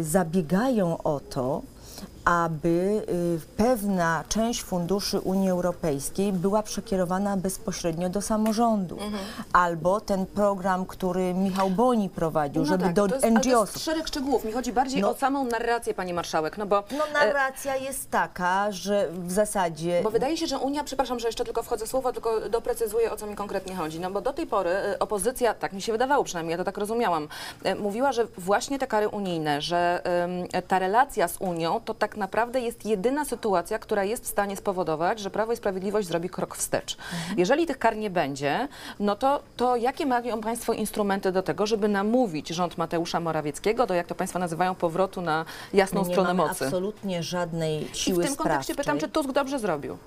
zabiegają 0.03 0.99
o 1.03 1.21
to, 1.21 1.63
aby 2.27 3.03
y, 3.09 3.57
pewna 3.57 4.25
część 4.29 4.63
funduszy 4.63 5.21
Unii 5.21 5.51
Europejskiej 5.51 6.33
była 6.33 6.63
przekierowana 6.63 7.37
bezpośrednio 7.37 8.09
do 8.09 8.23
samorządów. 8.23 8.99
Albo 9.53 10.01
ten 10.01 10.27
program, 10.27 10.87
który 10.87 11.35
Michał 11.35 11.71
Boni 11.71 12.09
prowadził, 12.09 12.63
No 12.63 12.69
żeby 12.69 12.85
tak, 12.85 12.93
do 12.93 13.03
ale 13.03 13.21
to 13.21 13.31
NGO-sów. 13.31 13.75
jest 13.75 13.85
szereg 13.85 14.09
szczegółów. 14.09 14.45
Mi 14.45 14.53
chodzi 14.53 14.73
bardziej 14.73 15.03
No. 15.03 15.11
o 15.11 15.15
samą 15.15 15.45
narrację, 15.45 15.95
pani 15.95 16.15
marszałek, 16.15 16.59
no 16.59 16.67
bo... 16.67 16.83
No 16.99 17.07
e, 17.07 17.13
narracja 17.13 17.77
jest 17.77 18.11
taka, 18.11 18.73
że 18.73 19.09
w 19.13 19.33
zasadzie... 19.33 20.01
Bo 20.05 20.11
wydaje 20.11 20.37
się, 20.37 20.47
że 20.47 20.59
Unia, 20.59 20.85
przepraszam, 20.85 21.19
że 21.19 21.29
jeszcze 21.29 21.45
tylko 21.45 21.63
wchodzę 21.63 21.87
słowo, 21.87 22.13
tylko 22.13 22.49
doprecyzuję, 22.49 23.13
o 23.13 23.17
co 23.17 23.27
mi 23.27 23.35
konkretnie 23.37 23.77
chodzi. 23.77 24.01
No 24.01 24.11
bo 24.11 24.21
do 24.21 24.33
tej 24.33 24.47
pory 24.47 24.71
e, 24.71 24.99
opozycja, 24.99 25.55
tak 25.55 25.73
mi 25.73 25.83
się 25.83 25.93
wydawało 25.93 26.25
przynajmniej, 26.25 26.53
ja 26.53 26.59
to 26.59 26.65
tak 26.65 26.79
rozumiałam, 26.79 27.29
e, 27.65 27.75
mówiła, 27.75 28.13
że 28.13 28.27
właśnie 28.39 28.79
te 28.79 28.87
kary 28.87 29.09
unijne, 29.09 29.61
że 29.63 30.03
ta 30.69 30.79
relacja 30.79 31.29
z 31.29 31.37
Unią 31.41 31.81
to 31.85 31.95
tak 31.95 32.16
naprawdę 32.17 32.61
jest 32.61 32.87
jedyna 32.87 33.25
sytuacja, 33.25 33.79
która 33.79 34.05
jest 34.05 34.25
w 34.25 34.27
stanie 34.27 34.57
spowodować, 34.57 35.21
że 35.21 35.31
Prawo 35.31 35.53
i 35.53 35.57
Sprawiedliwość 35.57 36.09
zrobi 36.09 36.29
krok 36.29 36.57
wstecz. 36.57 36.97
Jeżeli 37.37 37.67
tych 37.67 37.79
kar 37.79 37.97
nie 37.97 38.11
będzie, 38.11 38.69
no 39.01 39.17
to, 39.17 39.41
to 39.57 39.77
jakie 39.77 40.07
mają 40.07 40.41
Państwo 40.41 40.73
instrumenty 40.73 41.33
do 41.33 41.43
tego, 41.43 41.67
żeby 41.67 41.89
namówić 41.89 42.49
rząd 42.49 42.79
Mateusza 42.79 43.21
Morawieckiego 43.21 43.87
do, 43.87 43.95
jak 43.95 44.07
to 44.07 44.15
Państwo 44.15 44.39
nazywają, 44.39 44.75
powrotu 44.75 45.21
na 45.23 45.45
jasną 45.73 46.01
nie 46.05 46.11
stronę 46.11 46.35
mocy? 46.35 46.65
absolutnie 46.65 47.23
żadnej 47.23 47.91
I 47.93 47.95
siły 47.97 48.23
w 48.25 48.27
tym 48.27 48.37
kontekście 48.37 48.73
sprawczej. 48.73 48.95
pytam, 48.95 48.99
czy 48.99 49.09
Tusk 49.15 49.33
dobrze 49.33 49.59
zrobił? 49.59 49.99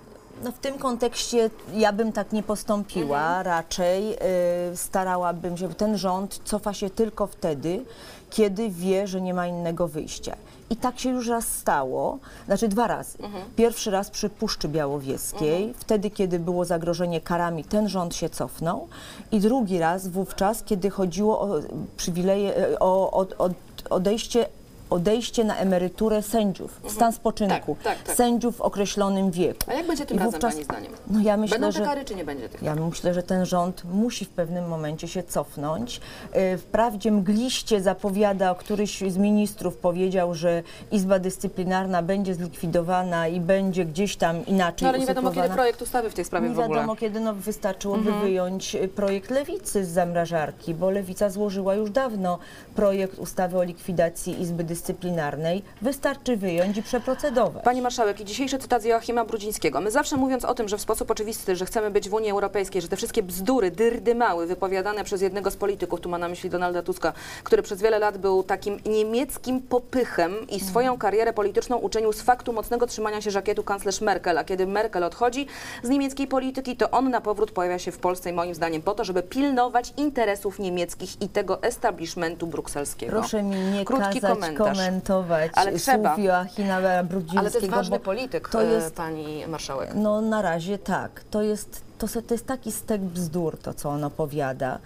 No 0.43 0.51
w 0.51 0.57
tym 0.59 0.77
kontekście 0.77 1.49
ja 1.73 1.93
bym 1.93 2.11
tak 2.11 2.31
nie 2.31 2.43
postąpiła, 2.43 3.19
Mhm. 3.27 3.45
raczej 3.45 4.13
y, 4.13 4.77
starałabym 4.77 5.57
się, 5.57 5.69
ten 5.73 5.97
rząd 5.97 6.41
cofa 6.43 6.73
się 6.73 6.89
tylko 6.89 7.27
wtedy, 7.27 7.85
kiedy 8.29 8.69
wie, 8.69 9.07
że 9.07 9.21
nie 9.21 9.33
ma 9.33 9.47
innego 9.47 9.87
wyjścia. 9.87 10.35
I 10.69 10.75
tak 10.75 10.99
się 10.99 11.09
już 11.09 11.27
raz 11.27 11.47
stało, 11.47 12.19
znaczy 12.45 12.67
dwa 12.67 12.87
razy. 12.87 13.17
Mhm. 13.23 13.43
Pierwszy 13.55 13.91
raz 13.91 14.09
przy 14.09 14.29
Puszczy 14.29 14.67
Białowieskiej, 14.67 15.73
wtedy, 15.77 16.09
kiedy 16.09 16.39
było 16.39 16.65
zagrożenie 16.65 17.21
karami, 17.21 17.63
ten 17.63 17.89
rząd 17.89 18.15
się 18.15 18.29
cofnął. 18.29 18.87
I 19.31 19.39
drugi 19.39 19.79
raz 19.79 20.07
wówczas, 20.07 20.63
kiedy 20.63 20.89
chodziło 20.89 21.41
o 21.41 21.59
przywileje, 21.97 22.57
e, 22.57 22.79
o, 22.79 23.11
o, 23.11 23.45
o 23.45 23.49
odejście 23.89 24.45
odejście 24.89 25.43
na 25.43 25.55
emeryturę 25.57 26.21
sędziów, 26.21 26.79
w 26.83 26.91
stan 26.91 27.13
spoczynku, 27.13 27.77
Tak, 27.83 27.95
tak, 27.97 28.03
tak. 28.07 28.15
sędziów 28.15 28.55
w 28.57 28.61
określonym 28.61 29.31
wieku. 29.31 29.59
A 29.67 29.73
jak 29.73 29.87
będzie 29.87 30.05
tym 30.05 30.17
I 30.17 30.19
razem, 30.19 30.31
wówczas- 30.41 30.53
Pani 30.53 30.63
zdaniem? 30.63 30.91
No 31.07 31.19
ja 31.19 31.37
myślę, 31.37 31.59
Będą 31.59 31.71
że... 31.71 31.79
te 31.79 31.85
kary, 31.85 32.05
czy 32.05 32.15
nie 32.15 32.25
będzie 32.25 32.49
tych 32.49 32.61
Ja 32.61 32.75
myślę, 32.75 33.13
że 33.13 33.23
ten 33.23 33.45
rząd 33.45 33.83
musi 33.93 34.25
w 34.25 34.29
pewnym 34.29 34.67
momencie 34.67 35.07
się 35.07 35.23
cofnąć. 35.23 36.01
E, 36.31 36.57
Wprawdzie 36.57 37.11
mgliście 37.11 37.81
zapowiada, 37.81 38.55
któryś 38.55 38.99
z 39.07 39.17
ministrów 39.17 39.77
powiedział, 39.77 40.35
że 40.35 40.63
Izba 40.91 41.19
Dyscyplinarna 41.19 42.01
będzie 42.03 42.35
zlikwidowana 42.35 43.27
i 43.27 43.39
będzie 43.39 43.85
gdzieś 43.85 44.15
tam 44.15 44.45
inaczej 44.45 44.85
No 44.85 44.89
ale 44.89 44.99
nie 44.99 45.05
wiadomo, 45.05 45.31
kiedy 45.31 45.49
projekt 45.49 45.81
ustawy 45.81 46.09
w 46.09 46.13
tej 46.13 46.25
sprawie 46.25 46.49
Nie 46.49 46.55
w 46.55 46.59
ogóle. 46.59 46.65
Mhm. 46.65 46.79
wiadomo, 46.81 46.95
kiedy 46.95 47.19
no, 47.19 47.33
wystarczyłoby 47.35 48.11
wyjąć 48.11 48.75
y, 48.75 48.87
projekt 48.87 49.29
Lewicy 49.31 49.85
z 49.85 49.89
zamrażarki, 49.89 50.73
bo 50.73 50.89
Lewica 50.89 51.29
złożyła 51.29 51.75
już 51.75 51.91
dawno 51.91 52.39
projekt 52.75 53.19
ustawy 53.19 53.57
o 53.57 53.63
likwidacji 53.63 54.41
Izby 54.41 54.63
Dyscyplinarnej. 54.63 54.78
Wystarczy 55.81 56.37
wyjąć 56.37 56.77
i 56.77 56.83
przeprocedować. 56.83 57.63
Pani 57.63 57.81
marszałek, 57.81 58.19
i 58.19 58.25
dzisiejszy 58.25 58.57
cytat 58.57 58.81
z 58.81 58.85
Joachima 58.85 59.25
Brudzińskiego. 59.25 59.81
My 59.81 59.91
zawsze 59.91 60.17
mówiąc 60.17 60.45
o 60.45 60.53
tym, 60.53 60.67
że 60.67 60.77
w 60.77 60.81
sposób 60.81 61.11
oczywisty, 61.11 61.55
że 61.55 61.65
chcemy 61.65 61.91
być 61.91 62.09
w 62.09 62.13
Unii 62.13 62.31
Europejskiej, 62.31 62.81
że 62.81 62.87
te 62.87 62.95
wszystkie 62.95 63.23
bzdury, 63.23 63.71
dyrdymały 63.71 64.47
wypowiadane 64.47 65.03
przez 65.03 65.21
jednego 65.21 65.51
z 65.51 65.55
polityków, 65.55 66.01
tu 66.01 66.09
ma 66.09 66.17
na 66.17 66.27
myśli 66.27 66.49
Donalda 66.49 66.81
Tuska, 66.81 67.13
który 67.43 67.61
przez 67.61 67.81
wiele 67.81 67.99
lat 67.99 68.17
był 68.17 68.43
takim 68.43 68.79
niemieckim 68.85 69.61
popychem 69.61 70.47
i 70.49 70.59
swoją 70.59 70.97
karierę 70.97 71.33
polityczną 71.33 71.77
uczynił 71.77 72.13
z 72.13 72.21
faktu 72.21 72.53
mocnego 72.53 72.87
trzymania 72.87 73.21
się 73.21 73.31
żakietu 73.31 73.63
kanclerz 73.63 74.01
Merkel, 74.01 74.37
a 74.37 74.43
kiedy 74.43 74.67
Merkel 74.67 75.03
odchodzi 75.03 75.47
z 75.83 75.89
niemieckiej 75.89 76.27
polityki, 76.27 76.75
to 76.75 76.91
on 76.91 77.09
na 77.09 77.21
powrót 77.21 77.51
pojawia 77.51 77.79
się 77.79 77.91
w 77.91 77.97
Polsce 77.97 78.29
i 78.29 78.33
moim 78.33 78.55
zdaniem 78.55 78.81
po 78.81 78.93
to, 78.93 79.03
żeby 79.03 79.23
pilnować 79.23 79.93
interesów 79.97 80.59
niemieckich 80.59 81.21
i 81.21 81.29
tego 81.29 81.63
establishmentu 81.63 82.47
brukselskiego. 82.47 83.11
Proszę 83.11 83.43
mi 83.43 83.57
nie 83.57 83.85
Krótki 83.85 84.21
kazać 84.21 84.39
komentarz. 84.39 84.68
Komentować 84.71 85.51
Ale 85.55 85.71
trzeba. 85.79 86.15
słów 86.15 86.25
Joachima 86.25 87.03
Brudzińskiego. 87.03 87.39
Ale 87.39 87.51
to 87.51 87.57
jest 87.59 87.69
ważny 87.71 87.99
polityk, 87.99 88.49
To 88.49 88.63
e, 88.63 88.65
jest, 88.65 88.95
pani 88.95 89.47
marszałek. 89.47 89.91
no 89.95 90.21
na 90.21 90.41
razie 90.41 90.77
tak. 90.77 91.23
To 91.31 91.41
jest, 91.41 91.81
to, 91.97 92.07
to 92.07 92.33
jest 92.33 92.47
taki 92.47 92.71
stek 92.71 93.01
bzdur, 93.01 93.57
to 93.57 93.73
co 93.73 93.89
on 93.89 94.03
opowiada. 94.03 94.79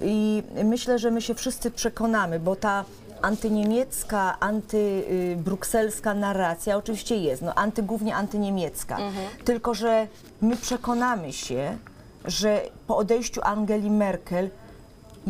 I 0.00 0.42
myślę, 0.64 0.98
że 0.98 1.10
my 1.10 1.22
się 1.22 1.34
wszyscy 1.34 1.70
przekonamy, 1.70 2.40
bo 2.40 2.56
ta 2.56 2.84
antyniemiecka, 3.22 4.36
antybrukselska 4.40 6.14
narracja 6.14 6.76
oczywiście 6.76 7.16
jest, 7.16 7.42
no 7.42 7.54
anty, 7.54 7.82
głównie 7.82 8.16
antyniemiecka. 8.16 8.98
Tylko, 9.44 9.74
że 9.74 10.06
my 10.40 10.56
przekonamy 10.56 11.32
się, 11.32 11.78
że 12.24 12.60
po 12.86 12.96
odejściu 12.96 13.40
Angeli 13.44 13.90
Merkel 13.90 14.50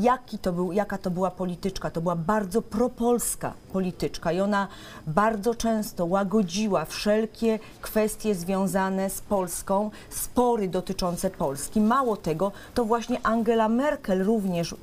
jaki 0.02 0.38
to 0.38 0.52
był, 0.52 0.72
jaka 0.72 0.98
to 0.98 1.10
była 1.10 1.30
polityczka. 1.30 1.90
To 1.90 2.00
była 2.00 2.16
bardzo 2.16 2.62
propolska 2.62 3.52
polityczka 3.72 4.32
i 4.32 4.40
ona 4.40 4.68
bardzo 5.06 5.54
często 5.54 6.06
łagodziła 6.06 6.84
wszelkie 6.84 7.58
kwestie 7.80 8.34
związane 8.34 9.10
z 9.10 9.20
Polską, 9.20 9.90
spory 10.10 10.68
dotyczące 10.68 11.30
Polski. 11.30 11.80
Mało 11.80 12.16
tego, 12.16 12.52
to 12.74 12.84
właśnie 12.84 13.20
Angela 13.22 13.68
Merkel 13.68 14.24
również 14.24 14.74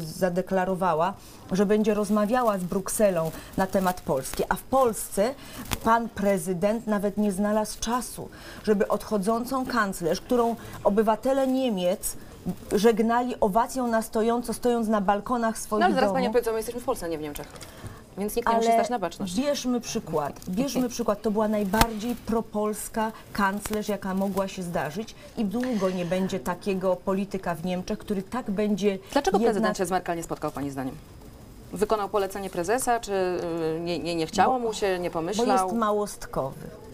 zadeklarowała, 0.00 1.14
że 1.52 1.66
będzie 1.66 1.94
rozmawiała 1.94 2.58
z 2.58 2.64
Brukselą 2.64 3.30
na 3.56 3.66
temat 3.66 4.00
Polski, 4.00 4.42
a 4.48 4.54
w 4.54 4.62
Polsce 4.62 5.34
pan 5.84 6.08
prezydent 6.08 6.86
nawet 6.86 7.16
nie 7.16 7.32
znalazł 7.32 7.80
czasu, 7.80 8.28
żeby 8.64 8.88
odchodzącą 8.88 9.66
kanclerz, 9.66 10.20
którą 10.20 10.56
obywatele 10.84 11.46
Niemiec 11.46 12.16
żegnali 12.72 13.34
owacją 13.40 13.86
na 13.86 14.02
stojąco, 14.02 14.54
stojąc 14.54 14.88
na 14.88 15.00
balkonach 15.00 15.58
swoich 15.58 15.80
No 15.80 15.86
ale 15.86 15.94
zaraz 15.94 16.08
domów. 16.08 16.22
Pani 16.22 16.32
powiedzą, 16.32 16.50
my 16.50 16.56
jesteśmy 16.56 16.80
w 16.80 16.84
Polsce, 16.84 17.06
a 17.06 17.08
nie 17.08 17.18
w 17.18 17.20
Niemczech. 17.20 17.46
Więc 18.18 18.36
nikt 18.36 18.48
nie 18.48 18.56
musi 18.56 18.72
stać 18.72 18.90
na 18.90 18.98
baczność. 18.98 19.36
bierzmy 19.36 19.80
przykład. 19.80 20.40
Bierzmy 20.48 20.88
przykład. 20.88 21.22
To 21.22 21.30
była 21.30 21.48
najbardziej 21.48 22.14
propolska 22.16 23.12
kanclerz, 23.32 23.88
jaka 23.88 24.14
mogła 24.14 24.48
się 24.48 24.62
zdarzyć 24.62 25.14
i 25.36 25.44
długo 25.44 25.90
nie 25.90 26.04
będzie 26.04 26.40
takiego 26.40 26.96
polityka 26.96 27.54
w 27.54 27.64
Niemczech, 27.64 27.98
który 27.98 28.22
tak 28.22 28.50
będzie 28.50 28.98
Dlaczego 29.12 29.38
jednak... 29.38 29.52
prezydent 29.52 29.78
się 29.78 29.86
z 29.86 29.90
Merkel 29.90 30.16
nie 30.16 30.22
spotkał 30.22 30.50
Pani 30.50 30.70
zdaniem? 30.70 30.94
Wykonał 31.72 32.08
polecenie 32.08 32.50
prezesa, 32.50 33.00
czy 33.00 33.12
y, 33.12 33.80
nie, 33.80 33.98
nie, 33.98 34.14
nie 34.14 34.26
chciało 34.26 34.58
mu 34.58 34.72
się, 34.72 34.98
nie 34.98 35.10
Bo 35.10 35.12
pomyślał? 35.12 35.46
jest 35.68 35.76
małostkowy. 35.76 36.85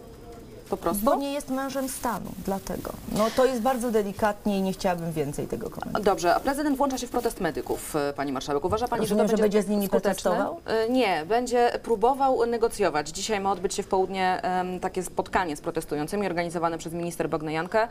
Po 0.73 0.77
prostu? 0.77 1.05
Bo 1.05 1.15
nie 1.15 1.33
jest 1.33 1.51
mężem 1.51 1.89
stanu, 1.89 2.27
dlatego. 2.45 2.93
No 3.13 3.27
to 3.37 3.45
jest 3.45 3.61
bardzo 3.63 3.91
delikatnie 3.91 4.59
i 4.59 4.63
nie 4.63 4.73
chciałabym 4.73 5.13
więcej 5.13 5.47
tego 5.47 5.71
komentować. 5.71 6.05
Dobrze, 6.05 6.35
a 6.35 6.41
prezydent 6.41 6.77
włącza 6.77 6.99
się 6.99 7.07
w 7.07 7.11
protest 7.11 7.41
medyków, 7.41 7.97
y, 8.11 8.13
pani 8.13 8.33
marszałek. 8.33 8.65
Uważa 8.65 8.89
pani, 8.89 9.01
Rozumiem, 9.01 9.27
że 9.27 9.31
że 9.31 9.37
to 9.37 9.43
będzie 9.43 9.63
z 9.63 9.69
nimi 9.69 9.87
skuteczne? 9.87 10.31
protestował? 10.31 10.61
Y, 10.87 10.91
Nie, 10.91 11.25
będzie 11.29 11.79
próbował 11.83 12.47
negocjować. 12.47 13.09
Dzisiaj 13.09 13.41
ma 13.41 13.53
odbyć 13.53 13.75
się 13.75 13.83
w 13.83 13.89
południe 13.89 14.43
takie 14.81 15.03
spotkanie 15.03 15.57
z 15.57 15.61
protestującymi 15.61 16.27
organizowane 16.27 16.79
przez 16.79 16.93
minister 16.93 17.29
Bognajankę. 17.29 17.89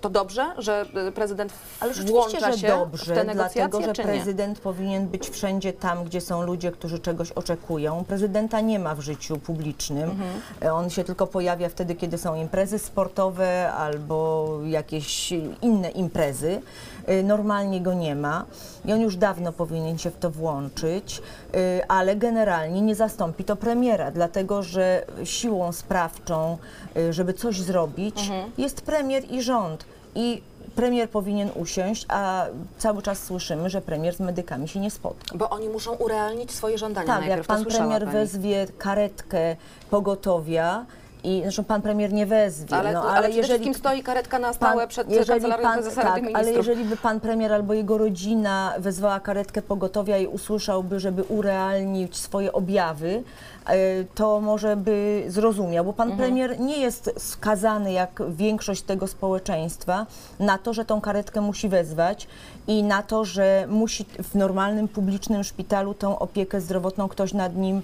To 0.00 0.10
dobrze, 0.10 0.46
że 0.58 0.86
y, 1.08 1.12
prezydent 1.12 1.52
Ale 1.80 1.92
włącza 1.94 2.52
że 2.52 2.58
się 2.58 2.68
dobrze, 2.68 3.12
w 3.12 3.16
te 3.18 3.24
negocjacje, 3.24 3.68
dlatego 3.68 3.94
że 3.94 4.02
prezydent 4.02 4.60
powinien 4.60 5.06
być 5.08 5.30
wszędzie 5.30 5.72
tam, 5.72 6.04
gdzie 6.04 6.20
są 6.20 6.42
ludzie, 6.42 6.72
którzy 6.72 6.98
czegoś 6.98 7.32
oczekują. 7.32 8.04
Prezydenta 8.08 8.60
nie 8.60 8.78
ma 8.78 8.94
w 8.94 9.00
życiu 9.00 9.38
publicznym. 9.38 10.10
Mhm. 10.10 10.74
On 10.74 10.90
się 10.90 11.04
tylko 11.04 11.26
pojawia 11.26 11.57
wtedy, 11.68 11.94
kiedy 11.94 12.18
są 12.18 12.34
imprezy 12.34 12.78
sportowe 12.78 13.72
albo 13.72 14.48
jakieś 14.66 15.32
inne 15.62 15.90
imprezy. 15.90 16.60
Y, 17.08 17.22
Normalnie 17.22 17.80
go 17.80 17.94
nie 17.94 18.14
ma 18.14 18.44
i 18.84 18.92
on 18.92 19.00
już 19.00 19.16
dawno 19.16 19.52
powinien 19.52 19.98
się 19.98 20.10
w 20.10 20.16
to 20.18 20.30
włączyć, 20.30 21.22
y, 21.54 21.80
ale 21.88 22.16
generalnie 22.16 22.80
nie 22.80 22.94
zastąpi 22.94 23.44
to 23.44 23.56
premiera, 23.56 24.10
dlatego 24.10 24.62
że 24.62 25.04
siłą 25.24 25.72
sprawczą, 25.72 26.58
y, 26.96 27.12
żeby 27.12 27.34
coś 27.34 27.60
zrobić, 27.60 28.20
Mhm. 28.20 28.50
jest 28.58 28.80
premier 28.80 29.22
i 29.30 29.42
rząd. 29.42 29.84
I 30.14 30.42
premier 30.76 31.10
powinien 31.10 31.50
usiąść, 31.54 32.06
a 32.08 32.46
cały 32.78 33.02
czas 33.02 33.22
słyszymy, 33.24 33.70
że 33.70 33.80
premier 33.80 34.14
z 34.14 34.20
medykami 34.20 34.68
się 34.68 34.80
nie 34.80 34.90
spotka. 34.90 35.36
Bo 35.38 35.50
oni 35.50 35.68
muszą 35.68 35.94
urealnić 35.94 36.52
swoje 36.52 36.78
żądania 36.78 37.06
Tak, 37.06 37.20
najpierw. 37.20 37.38
jak 37.38 37.46
pan 37.46 37.64
premier 37.64 38.00
pani. 38.04 38.12
wezwie 38.12 38.66
karetkę 38.78 39.56
pogotowia 39.90 40.86
I 41.24 41.40
zresztą 41.42 41.64
pan 41.64 41.82
premier 41.82 42.12
nie 42.12 42.26
wezwie. 42.26 42.76
Ale, 42.76 42.92
no, 42.92 43.02
ale, 43.02 43.28
przede 43.28 43.44
wszystkim 43.44 43.74
stoi 43.74 44.02
karetka 44.02 44.38
na 44.38 44.52
stałe 44.52 44.88
przed 44.88 45.08
kancelarią 45.26 45.72
prezesa 45.72 46.02
tak, 46.02 46.22
ale 46.34 46.52
jeżeli 46.52 46.84
by 46.84 46.96
pan 46.96 47.20
premier 47.20 47.52
albo 47.52 47.74
jego 47.74 47.98
rodzina 47.98 48.74
wezwała 48.78 49.20
karetkę 49.20 49.62
pogotowia 49.62 50.18
i 50.18 50.26
usłyszałby, 50.26 51.00
żeby 51.00 51.22
urealnić 51.22 52.16
swoje 52.16 52.52
objawy, 52.52 53.22
e, 53.66 54.04
to 54.14 54.40
może 54.40 54.76
by 54.76 55.24
zrozumiał, 55.28 55.84
bo 55.84 55.92
pan 55.92 56.16
premier 56.16 56.60
nie 56.60 56.78
jest 56.78 57.10
skazany 57.16 57.92
jak 57.92 58.22
większość 58.28 58.82
tego 58.82 59.06
społeczeństwa 59.06 60.06
na 60.40 60.58
to, 60.58 60.72
że 60.72 60.84
tą 60.84 61.00
karetkę 61.00 61.40
musi 61.40 61.68
wezwać 61.68 62.26
i 62.68 62.82
na 62.82 63.02
to, 63.02 63.24
że 63.24 63.66
musi 63.68 64.04
w 64.04 64.34
normalnym 64.34 64.88
publicznym 64.88 65.44
szpitalu 65.44 65.94
tą 65.94 66.18
opiekę 66.18 66.60
zdrowotną 66.60 67.08
ktoś 67.08 67.32
nad 67.32 67.56
nim 67.56 67.82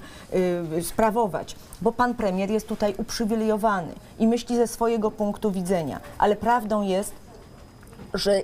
y, 0.78 0.82
sprawować, 0.82 1.56
bo 1.82 1.92
pan 1.92 2.14
premier 2.14 2.50
jest 2.50 2.68
tutaj 2.68 2.94
uprzywilejowany 2.98 3.92
i 4.18 4.26
myśli 4.26 4.56
ze 4.56 4.66
swojego 4.66 5.10
punktu 5.10 5.50
widzenia, 5.50 6.00
ale 6.18 6.36
prawdą 6.36 6.82
jest, 6.82 7.12
że 8.14 8.42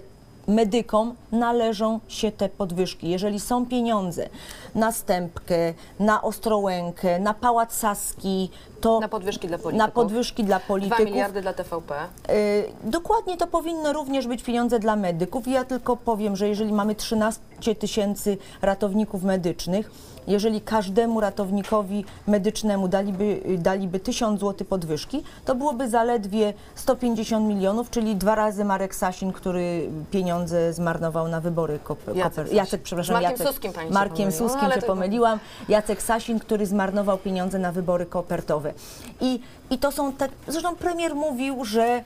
medykom 0.50 1.14
należą 1.33 2.00
się 2.09 2.33
te 2.33 2.49
podwyżki. 2.49 3.09
Jeżeli 3.11 3.40
są 3.40 3.66
pieniądze 3.66 4.28
na 4.75 4.92
Stępkę, 4.92 5.75
na 6.00 6.23
Ostrołękę, 6.23 7.19
na 7.19 7.35
Pałac 7.35 7.73
Saski, 7.75 8.50
to 8.80 9.00
Na 9.00 9.09
podwyżki 9.09 9.49
dla 9.49 9.57
na 9.57 9.62
polityków. 9.62 9.95
podwyżki 9.95 10.45
dla 10.45 10.59
2 10.59 10.66
polityków. 10.66 11.04
miliardy 11.07 11.42
dla 11.42 11.52
TVP. 11.52 11.95
Y, 12.30 12.64
Dokładnie 12.85 13.37
to 13.37 13.47
powinno 13.47 13.92
również 13.92 14.26
być 14.26 14.42
pieniądze 14.42 14.78
dla 14.78 14.97
medyków. 14.97 15.49
Ja 15.49 15.64
tylko 15.64 15.97
powiem, 15.97 16.37
że 16.37 16.49
jeżeli 16.49 16.73
mamy 16.73 16.95
13 16.95 17.40
tysięcy 17.78 18.38
ratowników 18.62 19.23
medycznych, 19.23 19.90
jeżeli 20.27 20.61
każdemu 20.61 21.21
ratownikowi 21.21 22.05
medycznemu 22.27 22.89
daliby, 22.89 23.41
daliby 23.59 24.00
1000 24.00 24.41
zł 24.41 24.67
podwyżki, 24.67 25.23
to 25.45 25.55
byłoby 25.55 25.89
zaledwie 25.89 26.55
150 26.75 27.49
milionów, 27.49 27.91
czyli 27.91 28.17
dwa 28.17 28.35
razy 28.35 28.65
Marek 28.65 28.95
Sasin, 28.95 29.33
który 29.33 29.91
pieniądze 30.11 30.73
zmarnował 30.73 31.29
na 31.29 31.41
wybory 31.41 31.79
koper, 31.85 32.17
Jacek. 32.17 32.53
Jacek, 32.53 32.83
przepraszam, 32.83 33.15
Markiem 33.15 33.31
Jacek, 33.31 33.47
Suskim 33.47 33.73
pani 33.73 33.89
się 33.89 33.95
Markiem 33.95 34.17
pomyliła, 34.17 34.49
Suskim 34.49 34.65
ale 34.65 34.75
się 34.75 34.87
pomyliłam. 34.87 35.39
Jacek 35.69 36.03
Sasin, 36.03 36.39
który 36.39 36.67
zmarnował 36.67 37.19
pieniądze 37.19 37.59
na 37.59 37.73
wybory 37.73 38.07
kopertowe. 38.07 38.73
I, 39.21 39.41
i 39.71 39.79
to 39.79 39.93
są 39.93 40.12
te, 40.12 40.29
zresztą 40.49 40.77
premier 40.77 41.15
mówił, 41.15 41.65
że 41.65 42.05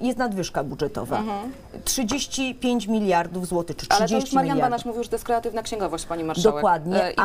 jest 0.00 0.18
nadwyżka 0.18 0.64
budżetowa. 0.64 1.22
35 1.84 2.86
miliardów 2.86 3.46
złotych, 3.46 3.76
czy 3.76 3.86
30 3.86 4.02
Mhm. 4.02 4.10
Ale 4.14 4.20
to 4.20 4.26
już 4.26 4.32
Marian 4.34 4.56
miliardów. 4.56 4.70
Banaś 4.70 4.84
mówił, 4.84 5.02
że 5.02 5.08
to 5.08 5.14
jest 5.16 5.24
kreatywna 5.24 5.62
księgowość, 5.62 6.06
pani 6.06 6.24
marszałek. 6.24 6.56
Dokładnie, 6.56 7.04
E, 7.04 7.10
I 7.12 7.16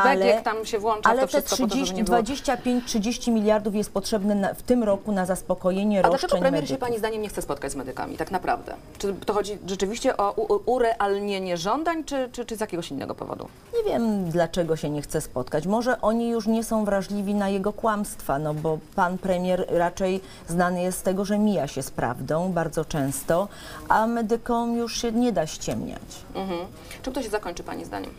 tam 0.43 0.65
się 0.65 0.79
włącza 0.79 1.09
ale 1.09 1.21
to 1.21 1.27
te 1.27 1.41
wszystko 1.41 1.55
po 1.55 1.69
to, 1.69 1.75
żeby 1.75 1.85
30, 1.85 1.95
nie 1.95 2.03
było... 2.03 2.17
25-30 2.17 3.31
miliardów 3.31 3.75
jest 3.75 3.91
potrzebne 3.91 4.35
na, 4.35 4.53
w 4.53 4.61
tym 4.61 4.83
roku 4.83 5.11
na 5.11 5.25
zaspokojenie 5.25 5.99
A 5.99 6.01
roszczeń 6.01 6.19
dlaczego 6.19 6.41
premier 6.41 6.63
się 6.67 6.73
medyków. 6.73 6.87
pani 6.87 6.99
zdaniem 6.99 7.21
nie 7.21 7.29
chce 7.29 7.41
spotkać 7.41 7.71
z 7.71 7.75
medykami, 7.75 8.17
tak 8.17 8.31
naprawdę? 8.31 8.73
Czy 8.97 9.13
to 9.13 9.33
chodzi 9.33 9.57
rzeczywiście 9.67 10.17
o 10.17 10.31
urealnienie 10.65 11.57
żądań, 11.57 12.03
czy, 12.03 12.29
czy, 12.31 12.45
czy 12.45 12.55
z 12.57 12.59
jakiegoś 12.59 12.91
innego 12.91 13.15
powodu? 13.15 13.47
Nie 13.77 13.91
wiem, 13.91 14.29
dlaczego 14.29 14.75
się 14.75 14.89
nie 14.89 15.01
chce 15.01 15.21
spotkać. 15.21 15.67
Może 15.67 16.01
oni 16.01 16.29
już 16.29 16.47
nie 16.47 16.63
są 16.63 16.85
wrażliwi 16.85 17.33
na 17.35 17.49
jego 17.49 17.73
kłamstwa, 17.73 18.39
no 18.39 18.53
bo 18.53 18.79
pan 18.95 19.17
premier 19.17 19.65
raczej 19.69 20.21
znany 20.47 20.81
jest 20.81 20.99
z 20.99 21.01
tego, 21.01 21.25
że 21.25 21.39
mija 21.39 21.67
się 21.67 21.83
z 21.83 21.91
prawdą 21.91 22.51
bardzo 22.51 22.85
często, 22.85 23.47
a 23.89 24.07
medykom 24.07 24.77
już 24.77 25.01
się 25.01 25.11
nie 25.11 25.31
da 25.31 25.47
ściemniać. 25.47 26.01
Mhm. 26.35 26.59
Czym 27.03 27.13
to 27.13 27.23
się 27.23 27.29
zakończy 27.29 27.63
pani 27.63 27.85
zdaniem? 27.85 28.11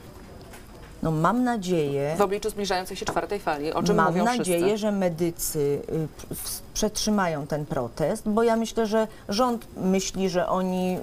No 1.04 1.10
mam 1.10 1.44
nadzieję, 1.44 2.14
W 2.18 2.20
obliczu 2.20 2.50
zbliżającej 2.50 2.96
się 2.96 3.06
czwartej 3.06 3.40
fali, 3.40 3.72
o 3.72 3.82
czym 3.82 3.96
mam 3.96 4.06
mówią 4.06 4.24
nadzieję, 4.24 4.58
wszyscy. 4.58 4.78
że 4.78 4.92
medycy 4.92 5.58
y, 6.32 6.34
przetrzymają 6.74 7.46
ten 7.46 7.66
protest, 7.66 8.28
bo 8.28 8.42
ja 8.42 8.56
myślę, 8.56 8.86
że 8.86 9.08
rząd 9.28 9.66
myśli, 9.76 10.28
że 10.30 10.48
oni 10.48 10.96
y, 10.96 10.98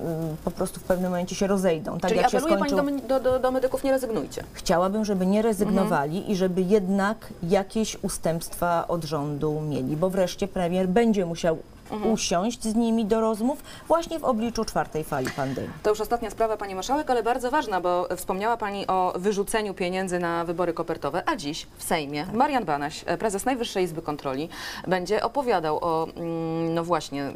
po 0.46 0.52
prostu 0.52 0.80
w 0.80 0.84
pewnym 0.84 1.12
momencie 1.12 1.36
się 1.36 1.48
rozejdą. 1.48 2.00
Tak 2.00 2.10
Czyli 2.12 2.18
jak 2.22 2.28
apeluje 2.28 2.58
pani 2.58 2.72
skończył... 2.72 3.00
do, 3.08 3.20
do, 3.20 3.32
do, 3.32 3.40
do 3.40 3.52
medyków, 3.52 3.84
nie 3.84 3.92
rezygnujcie. 3.92 4.44
Chciałabym, 4.54 5.06
żeby 5.06 5.26
nie 5.26 5.42
rezygnowali 5.42 6.18
Mhm. 6.18 6.32
i 6.34 6.36
żeby 6.36 6.62
jednak 6.62 7.28
jakieś 7.44 7.98
ustępstwa 8.04 8.88
od 8.88 9.04
rządu 9.04 9.62
mieli, 9.62 9.96
bo 9.98 10.10
wreszcie 10.10 10.48
premier 10.48 10.88
będzie 10.88 11.26
musiał 11.26 11.58
Mhm. 11.92 12.12
usiąść 12.12 12.64
z 12.64 12.76
nimi 12.76 13.06
do 13.06 13.22
rozmów 13.22 13.64
właśnie 13.88 14.20
w 14.20 14.24
obliczu 14.24 14.66
czwartej 14.66 15.04
fali 15.04 15.30
pandemii. 15.36 15.70
To 15.84 15.90
już 15.90 16.02
ostatnia 16.02 16.30
sprawa, 16.30 16.58
Pani 16.58 16.76
Marszałek, 16.76 17.10
ale 17.10 17.24
bardzo 17.24 17.52
ważna, 17.52 17.82
bo 17.82 18.08
wspomniała 18.16 18.58
Pani 18.58 18.88
o 18.88 19.14
wyrzuceniu 19.16 19.74
pieniędzy 19.74 20.20
na 20.20 20.46
wybory 20.46 20.74
kopertowe, 20.74 21.24
a 21.26 21.36
dziś 21.36 21.68
w 21.78 21.84
Sejmie 21.84 22.26
Marian 22.34 22.66
Banaś, 22.66 23.06
prezes 23.20 23.46
Najwyższej 23.46 23.84
Izby 23.84 24.02
Kontroli, 24.02 24.50
będzie 24.88 25.24
opowiadał 25.24 25.78
o, 25.82 26.08
mm, 26.16 26.74
no 26.74 26.84
właśnie, 26.84 27.32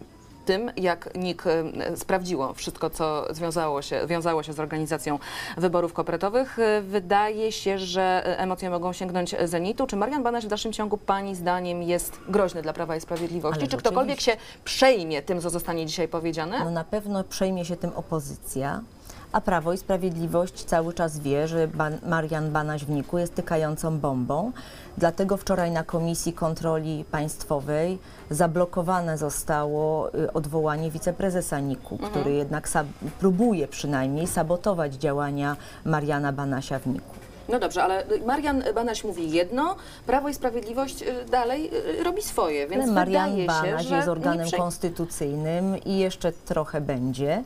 tym, 0.46 0.72
jak 0.78 1.16
NIK 1.16 1.44
e, 1.48 1.98
sprawdziło 1.98 2.54
wszystko, 2.54 2.90
co 2.90 3.28
związało 3.34 3.82
się, 3.82 4.08
wiązało 4.08 4.44
się 4.44 4.54
z 4.54 4.60
organizacją 4.60 5.20
wyborów 5.58 5.94
kopertowych. 5.94 6.60
E, 6.60 6.82
Wydaje 6.82 7.52
się, 7.52 7.80
że 7.80 8.24
emocje 8.40 8.70
mogą 8.70 8.94
sięgnąć 8.94 9.36
zenitu. 9.44 9.88
Czy 9.88 9.96
Marian 9.96 10.24
Banaś 10.24 10.46
w 10.46 10.48
dalszym 10.48 10.74
ciągu 10.74 10.98
Pani 10.98 11.36
zdaniem 11.36 11.84
jest 11.84 12.20
groźny 12.30 12.62
dla 12.62 12.74
Prawa 12.74 12.96
i 12.96 13.02
Sprawiedliwości? 13.02 13.60
Ale 13.62 13.70
Czy 13.70 13.78
ktokolwiek 13.78 14.22
się 14.22 14.38
przejmie 14.64 15.22
tym, 15.22 15.42
co 15.42 15.50
zostanie 15.50 15.86
dzisiaj 15.86 16.08
powiedziane? 16.08 16.60
No 16.60 16.72
na 16.72 16.84
pewno 16.84 17.24
przejmie 17.24 17.66
się 17.66 17.76
tym 17.76 17.92
opozycja, 17.96 18.82
a 19.36 19.42
Prawo 19.42 19.74
i 19.74 19.78
Sprawiedliwość 19.78 20.64
cały 20.64 20.94
czas 20.94 21.20
wie, 21.20 21.48
że 21.48 21.68
ban 21.68 21.98
Marian 22.04 22.52
Banaś 22.52 22.86
w 22.86 22.90
Niku 22.90 23.18
jest 23.18 23.36
tykającą 23.36 24.00
bombą. 24.00 24.52
Dlatego 24.98 25.38
wczoraj 25.38 25.72
na 25.72 25.84
Komisji 25.84 26.34
Kontroli 26.34 27.06
Państwowej 27.12 27.98
zablokowane 28.30 29.18
zostało 29.18 30.16
y, 30.16 30.34
odwołanie 30.34 30.92
wiceprezesa 30.92 31.60
NIK-u, 31.60 31.98
który 31.98 32.32
jednak 32.32 32.70
próbuje 33.20 33.68
przynajmniej 33.68 34.28
sabotować 34.28 34.94
działania 34.94 35.58
Mariana 35.86 36.32
Banasia 36.34 36.80
w 36.80 36.88
NIK-u. 36.88 37.35
No 37.50 37.60
dobrze, 37.60 37.84
ale 37.84 38.04
Marian 38.26 38.64
Banaś 38.76 39.04
mówi 39.04 39.32
jedno, 39.32 39.76
Prawo 40.08 40.30
i 40.30 40.34
Sprawiedliwość 40.34 41.02
y, 41.02 41.26
dalej 41.32 41.70
y, 42.00 42.04
robi 42.04 42.22
swoje, 42.22 42.68
więc 42.68 42.84
Ale 42.84 42.92
Marian 42.92 43.30
wydaje 43.30 43.48
Banaś 43.48 43.84
się, 43.84 43.90
że 43.90 43.96
jest 43.96 44.08
organem 44.08 44.52
konstytucyjnym 44.52 45.78
i 45.86 45.98
jeszcze 45.98 46.32
trochę 46.32 46.82
będzie. 46.82 47.44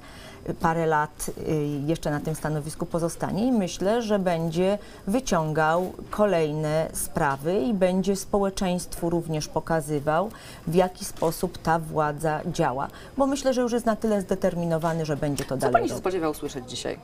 Parę 0.60 0.86
lat 0.86 1.32
y, 1.48 1.54
jeszcze 1.88 2.12
na 2.12 2.20
tym 2.20 2.36
stanowisku 2.36 2.86
pozostanie 2.86 3.48
i 3.48 3.52
myślę, 3.52 4.02
że 4.02 4.20
będzie 4.20 4.78
wyciągał 5.08 5.94
kolejne 6.10 6.88
sprawy 6.94 7.60
i 7.60 7.74
będzie 7.74 8.16
społeczeństwu 8.16 9.10
również 9.10 9.48
pokazywał, 9.48 10.30
w 10.68 10.76
jaki 10.76 11.06
sposób 11.06 11.58
ta 11.58 11.80
władza 11.80 12.40
działa. 12.46 12.88
Bo 13.18 13.28
myślę, 13.28 13.54
że 13.54 13.62
już 13.62 13.72
jest 13.72 13.86
na 13.86 13.96
tyle 13.96 14.22
zdeterminowany, 14.22 15.06
że 15.06 15.18
będzie 15.18 15.44
to 15.44 15.50
Co 15.50 15.58
dalej 15.58 15.74
pani 15.74 15.88
się 15.88 15.94
robił. 15.94 16.02
spodziewa 16.02 16.30
usłyszeć 16.30 16.70
dzisiaj? 16.70 17.00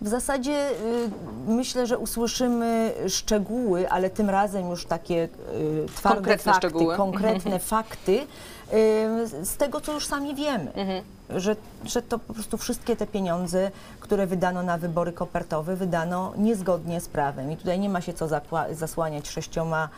W 0.00 0.08
zasadzie 0.08 0.70
y, 0.70 0.74
myślę, 1.48 1.86
że 1.86 1.98
usłyszymy 1.98 2.92
szczegóły, 3.08 3.90
ale 3.90 4.10
tym 4.10 4.30
razem 4.30 4.70
już 4.70 4.86
takie 4.86 5.24
y, 5.24 5.86
twarde 5.94 6.16
Konkretne 6.16 6.52
fakty, 6.52 6.68
szczegóły. 6.68 6.96
konkretne 6.96 7.58
fakty 7.58 8.12
y, 8.12 8.26
z 9.46 9.56
tego, 9.56 9.80
co 9.80 9.92
już 9.92 10.06
sami 10.06 10.34
wiemy. 10.34 10.72
Mhm. 10.72 11.04
Że, 11.36 11.56
że 11.84 12.02
to 12.02 12.18
po 12.18 12.34
prostu 12.34 12.56
wszystkie 12.56 12.96
te 12.96 13.06
pieniądze, 13.06 13.70
które 14.00 14.26
wydano 14.26 14.62
na 14.62 14.78
wybory 14.78 15.12
kopertowe, 15.12 15.76
wydano 15.76 16.32
niezgodnie 16.38 17.00
z 17.00 17.08
prawem. 17.08 17.52
I 17.52 17.56
tutaj 17.56 17.78
nie 17.78 17.88
ma 17.88 18.00
się 18.00 18.12
co 18.12 18.28
zasłaniać 18.72 19.28
sześcioma 19.28 19.88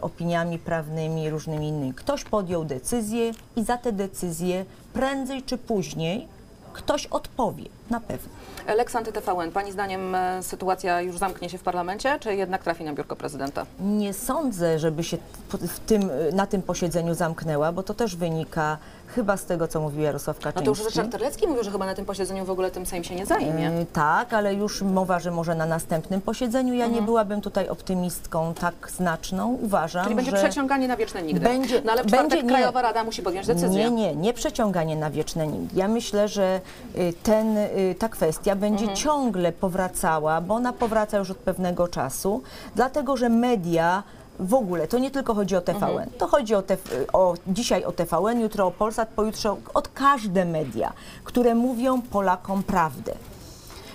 opiniami 0.00 0.58
prawnymi, 0.58 1.30
różnymi 1.30 1.68
innymi. 1.68 1.94
Ktoś 1.94 2.24
podjął 2.24 2.64
decyzję 2.64 3.32
i 3.56 3.64
za 3.64 3.76
te 3.76 3.92
decyzje 3.92 4.64
prędzej 4.92 5.42
czy 5.42 5.58
później 5.58 6.28
ktoś 6.72 7.06
odpowie, 7.06 7.64
na 7.90 8.00
pewno. 8.00 8.28
Lex 8.76 8.94
anty-TVN, 8.96 9.50
pani 9.50 9.72
zdaniem 9.72 10.14
e, 10.14 10.42
sytuacja 10.42 11.00
już 11.00 11.18
zamknie 11.18 11.48
się 11.50 11.58
w 11.58 11.62
parlamencie, 11.62 12.18
czy 12.20 12.34
jednak 12.34 12.62
trafi 12.64 12.84
na 12.84 12.92
biurko 12.92 13.16
prezydenta? 13.16 13.66
Nie 13.80 14.12
sądzę, 14.14 14.78
żeby 14.78 15.04
się 15.04 15.16
w 15.50 15.78
tym, 15.80 16.10
na 16.32 16.46
tym 16.46 16.62
posiedzeniu 16.62 17.14
zamknęła, 17.14 17.72
bo 17.72 17.82
to 17.82 17.94
też 17.94 18.16
wynika 18.16 18.78
chyba 19.06 19.36
z 19.36 19.44
tego, 19.44 19.68
co 19.68 19.80
mówił 19.80 20.02
Jarosław 20.02 20.36
No 20.36 20.42
Kaczyński. 20.42 20.64
to 20.64 20.70
już 20.70 20.84
Ryszard 20.84 21.12
Terlecki 21.12 21.46
mówił, 21.48 21.64
że 21.64 21.70
chyba 21.70 21.86
na 21.86 21.94
tym 21.94 22.04
posiedzeniu 22.04 22.44
w 22.44 22.50
ogóle 22.50 22.70
tym 22.70 22.86
Sejm 22.86 23.04
się 23.04 23.14
nie 23.14 23.26
zajmie. 23.26 23.68
E, 23.68 23.86
Tak, 23.92 24.32
ale 24.32 24.54
już 24.54 24.82
mowa, 24.82 25.18
że 25.20 25.30
może 25.30 25.54
na 25.54 25.66
następnym 25.66 26.20
posiedzeniu. 26.20 26.74
Ja 26.74 26.86
nie 26.86 27.02
byłabym 27.02 27.40
tutaj 27.40 27.68
optymistką 27.68 28.54
tak 28.54 28.74
znaczną. 28.96 29.58
Uważam, 29.62 30.04
Czyli 30.04 30.14
będzie 30.16 30.30
że 30.30 30.36
przeciąganie 30.36 30.88
na 30.88 30.96
wieczne 30.96 31.22
nigdy. 31.22 31.40
Będzie- 31.40 31.82
no 31.84 31.92
ale 31.92 32.02
w 32.04 32.06
będzie- 32.10 32.42
nie. 32.42 32.48
Krajowa 32.48 32.82
Rada 32.82 33.04
musi 33.04 33.22
podjąć 33.22 33.46
decyzję. 33.46 33.68
Nie, 33.68 33.90
nie, 33.90 34.14
nie 34.16 34.32
przeciąganie 34.34 34.96
na 34.96 35.10
wieczne 35.10 35.46
nigdy. 35.46 35.76
Ja 35.78 35.88
myślę, 35.88 36.28
że 36.28 36.60
y, 36.96 37.12
ten, 37.22 37.56
ta 37.98 38.08
kwestia 38.08 38.56
będzie 38.56 38.84
Mhm. 38.84 38.96
ciągle 38.96 39.52
powracała, 39.52 40.40
bo 40.40 40.54
ona 40.54 40.72
powraca 40.72 41.18
już 41.18 41.30
od 41.30 41.36
pewnego 41.36 41.88
czasu, 41.88 42.42
dlatego 42.74 43.16
że 43.16 43.28
media 43.28 44.02
w 44.40 44.54
ogóle, 44.54 44.88
to 44.88 44.98
nie 44.98 45.10
tylko 45.10 45.34
chodzi 45.34 45.56
o 45.56 45.60
TVN, 45.60 45.84
Mhm. 45.90 46.10
to 46.18 46.26
chodzi 46.26 46.54
o, 46.54 46.62
TF, 46.62 47.06
o 47.12 47.34
dzisiaj 47.46 47.84
o 47.84 47.92
TVN, 47.92 48.40
jutro 48.40 48.66
o 48.66 48.70
Polsat, 48.70 49.08
pojutrze 49.08 49.56
od 49.74 49.88
każde 49.88 50.44
media, 50.44 50.92
które 51.24 51.54
mówią 51.54 52.02
Polakom 52.02 52.62
prawdę. 52.62 53.12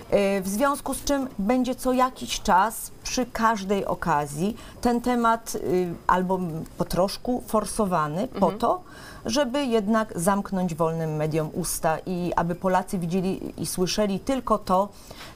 E, 0.09 0.41
W 0.41 0.47
związku 0.47 0.93
z 0.93 1.03
czym 1.03 1.27
będzie 1.39 1.75
co 1.75 1.93
jakiś 1.93 2.41
czas, 2.41 2.91
przy 3.03 3.25
każdej 3.25 3.85
okazji, 3.85 4.57
ten 4.81 5.01
temat 5.01 5.55
y, 5.55 5.93
albo 6.07 6.39
po 6.77 6.85
troszku 6.85 7.43
forsowany 7.47 8.27
po 8.27 8.51
to, 8.51 8.81
żeby 9.25 9.65
jednak 9.65 10.19
zamknąć 10.19 10.75
wolnym 10.75 11.15
mediom 11.15 11.49
usta 11.53 11.97
i 12.05 12.31
aby 12.35 12.55
Polacy 12.55 12.97
widzieli 12.97 13.53
i 13.57 13.65
słyszeli 13.65 14.19
tylko 14.19 14.57
to, 14.57 14.89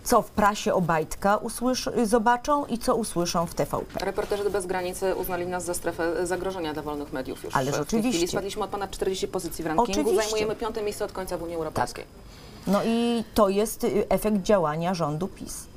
co 0.03 0.21
w 0.21 0.31
prasie 0.31 0.73
Obajtka 0.73 1.37
usłysz, 1.37 1.89
zobaczą 2.03 2.65
i 2.65 2.77
co 2.77 2.95
usłyszą 2.95 3.45
w 3.45 3.53
TVP. 3.53 4.05
Reporterzy 4.05 4.49
bez 4.49 4.65
granicy 4.65 5.15
uznali 5.15 5.47
nas 5.47 5.65
za 5.65 5.73
strefę 5.73 6.27
zagrożenia 6.27 6.73
dla 6.73 6.83
wolnych 6.83 7.13
mediów 7.13 7.43
już. 7.43 7.55
Ależ 7.55 7.75
w 7.75 7.77
tej 7.77 7.85
chwili 7.85 8.09
oczywiście. 8.09 8.27
spadliśmy 8.27 8.63
od 8.63 8.69
ponad 8.69 8.91
40 8.91 9.27
pozycji 9.27 9.63
w 9.63 9.67
rankingu, 9.67 9.91
Oczywiście. 9.91 10.21
zajmujemy 10.21 10.55
piąte 10.55 10.81
miejsce 10.81 11.05
od 11.05 11.11
końca 11.11 11.37
w 11.37 11.43
Unii 11.43 11.55
Europejskiej. 11.55 12.05
No 12.67 12.83
i 12.85 13.23
to 13.33 13.49
jest 13.49 13.83
y, 13.83 14.05
efekt 14.09 14.41
działania 14.41 14.93
rządu 14.93 15.27
PiS. 15.27 15.72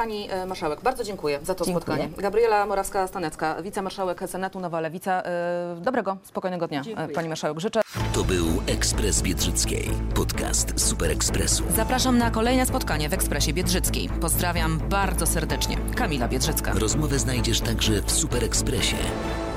Pani 0.00 0.30
e, 0.30 0.46
marszałek, 0.46 0.80
bardzo 0.82 1.04
dziękuję 1.04 1.38
za 1.42 1.54
to 1.54 1.64
Dziękuję. 1.64 1.84
spotkanie. 1.84 2.08
Gabriela 2.18 2.66
Morawska-Stanecka, 2.66 3.62
wicemarszałek 3.62 4.20
Senatu 4.26 4.60
Nowa 4.60 4.80
Lewica. 4.80 5.22
E, 5.22 5.76
Dobrego, 5.80 6.16
spokojnego 6.22 6.68
dnia, 6.68 6.82
e, 6.96 7.08
pani 7.08 7.28
marszałek. 7.28 7.60
Życzę. 7.60 7.80
To 8.14 8.24
był 8.24 8.46
Ekspres 8.66 9.22
Biedrzyckiej, 9.22 9.90
podcast 10.14 10.80
Super 10.80 11.10
Ekspresu. 11.10 11.64
Zapraszam 11.76 12.18
na 12.18 12.30
kolejne 12.30 12.66
spotkanie 12.66 13.08
w 13.08 13.12
Ekspresie 13.12 13.52
Biedrzyckiej. 13.52 14.08
Pozdrawiam 14.20 14.78
bardzo 14.78 15.26
serdecznie. 15.26 15.76
Kamila 15.96 16.28
Biedrzycka. 16.28 16.72
Rozmowę 16.74 17.18
znajdziesz 17.18 17.60
także 17.60 18.02
w 18.02 18.12
Super 18.12 18.44
Ekspresie, 18.44 18.96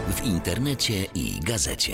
w 0.07 0.25
internecie 0.25 0.93
i 1.15 1.39
gazecie. 1.39 1.93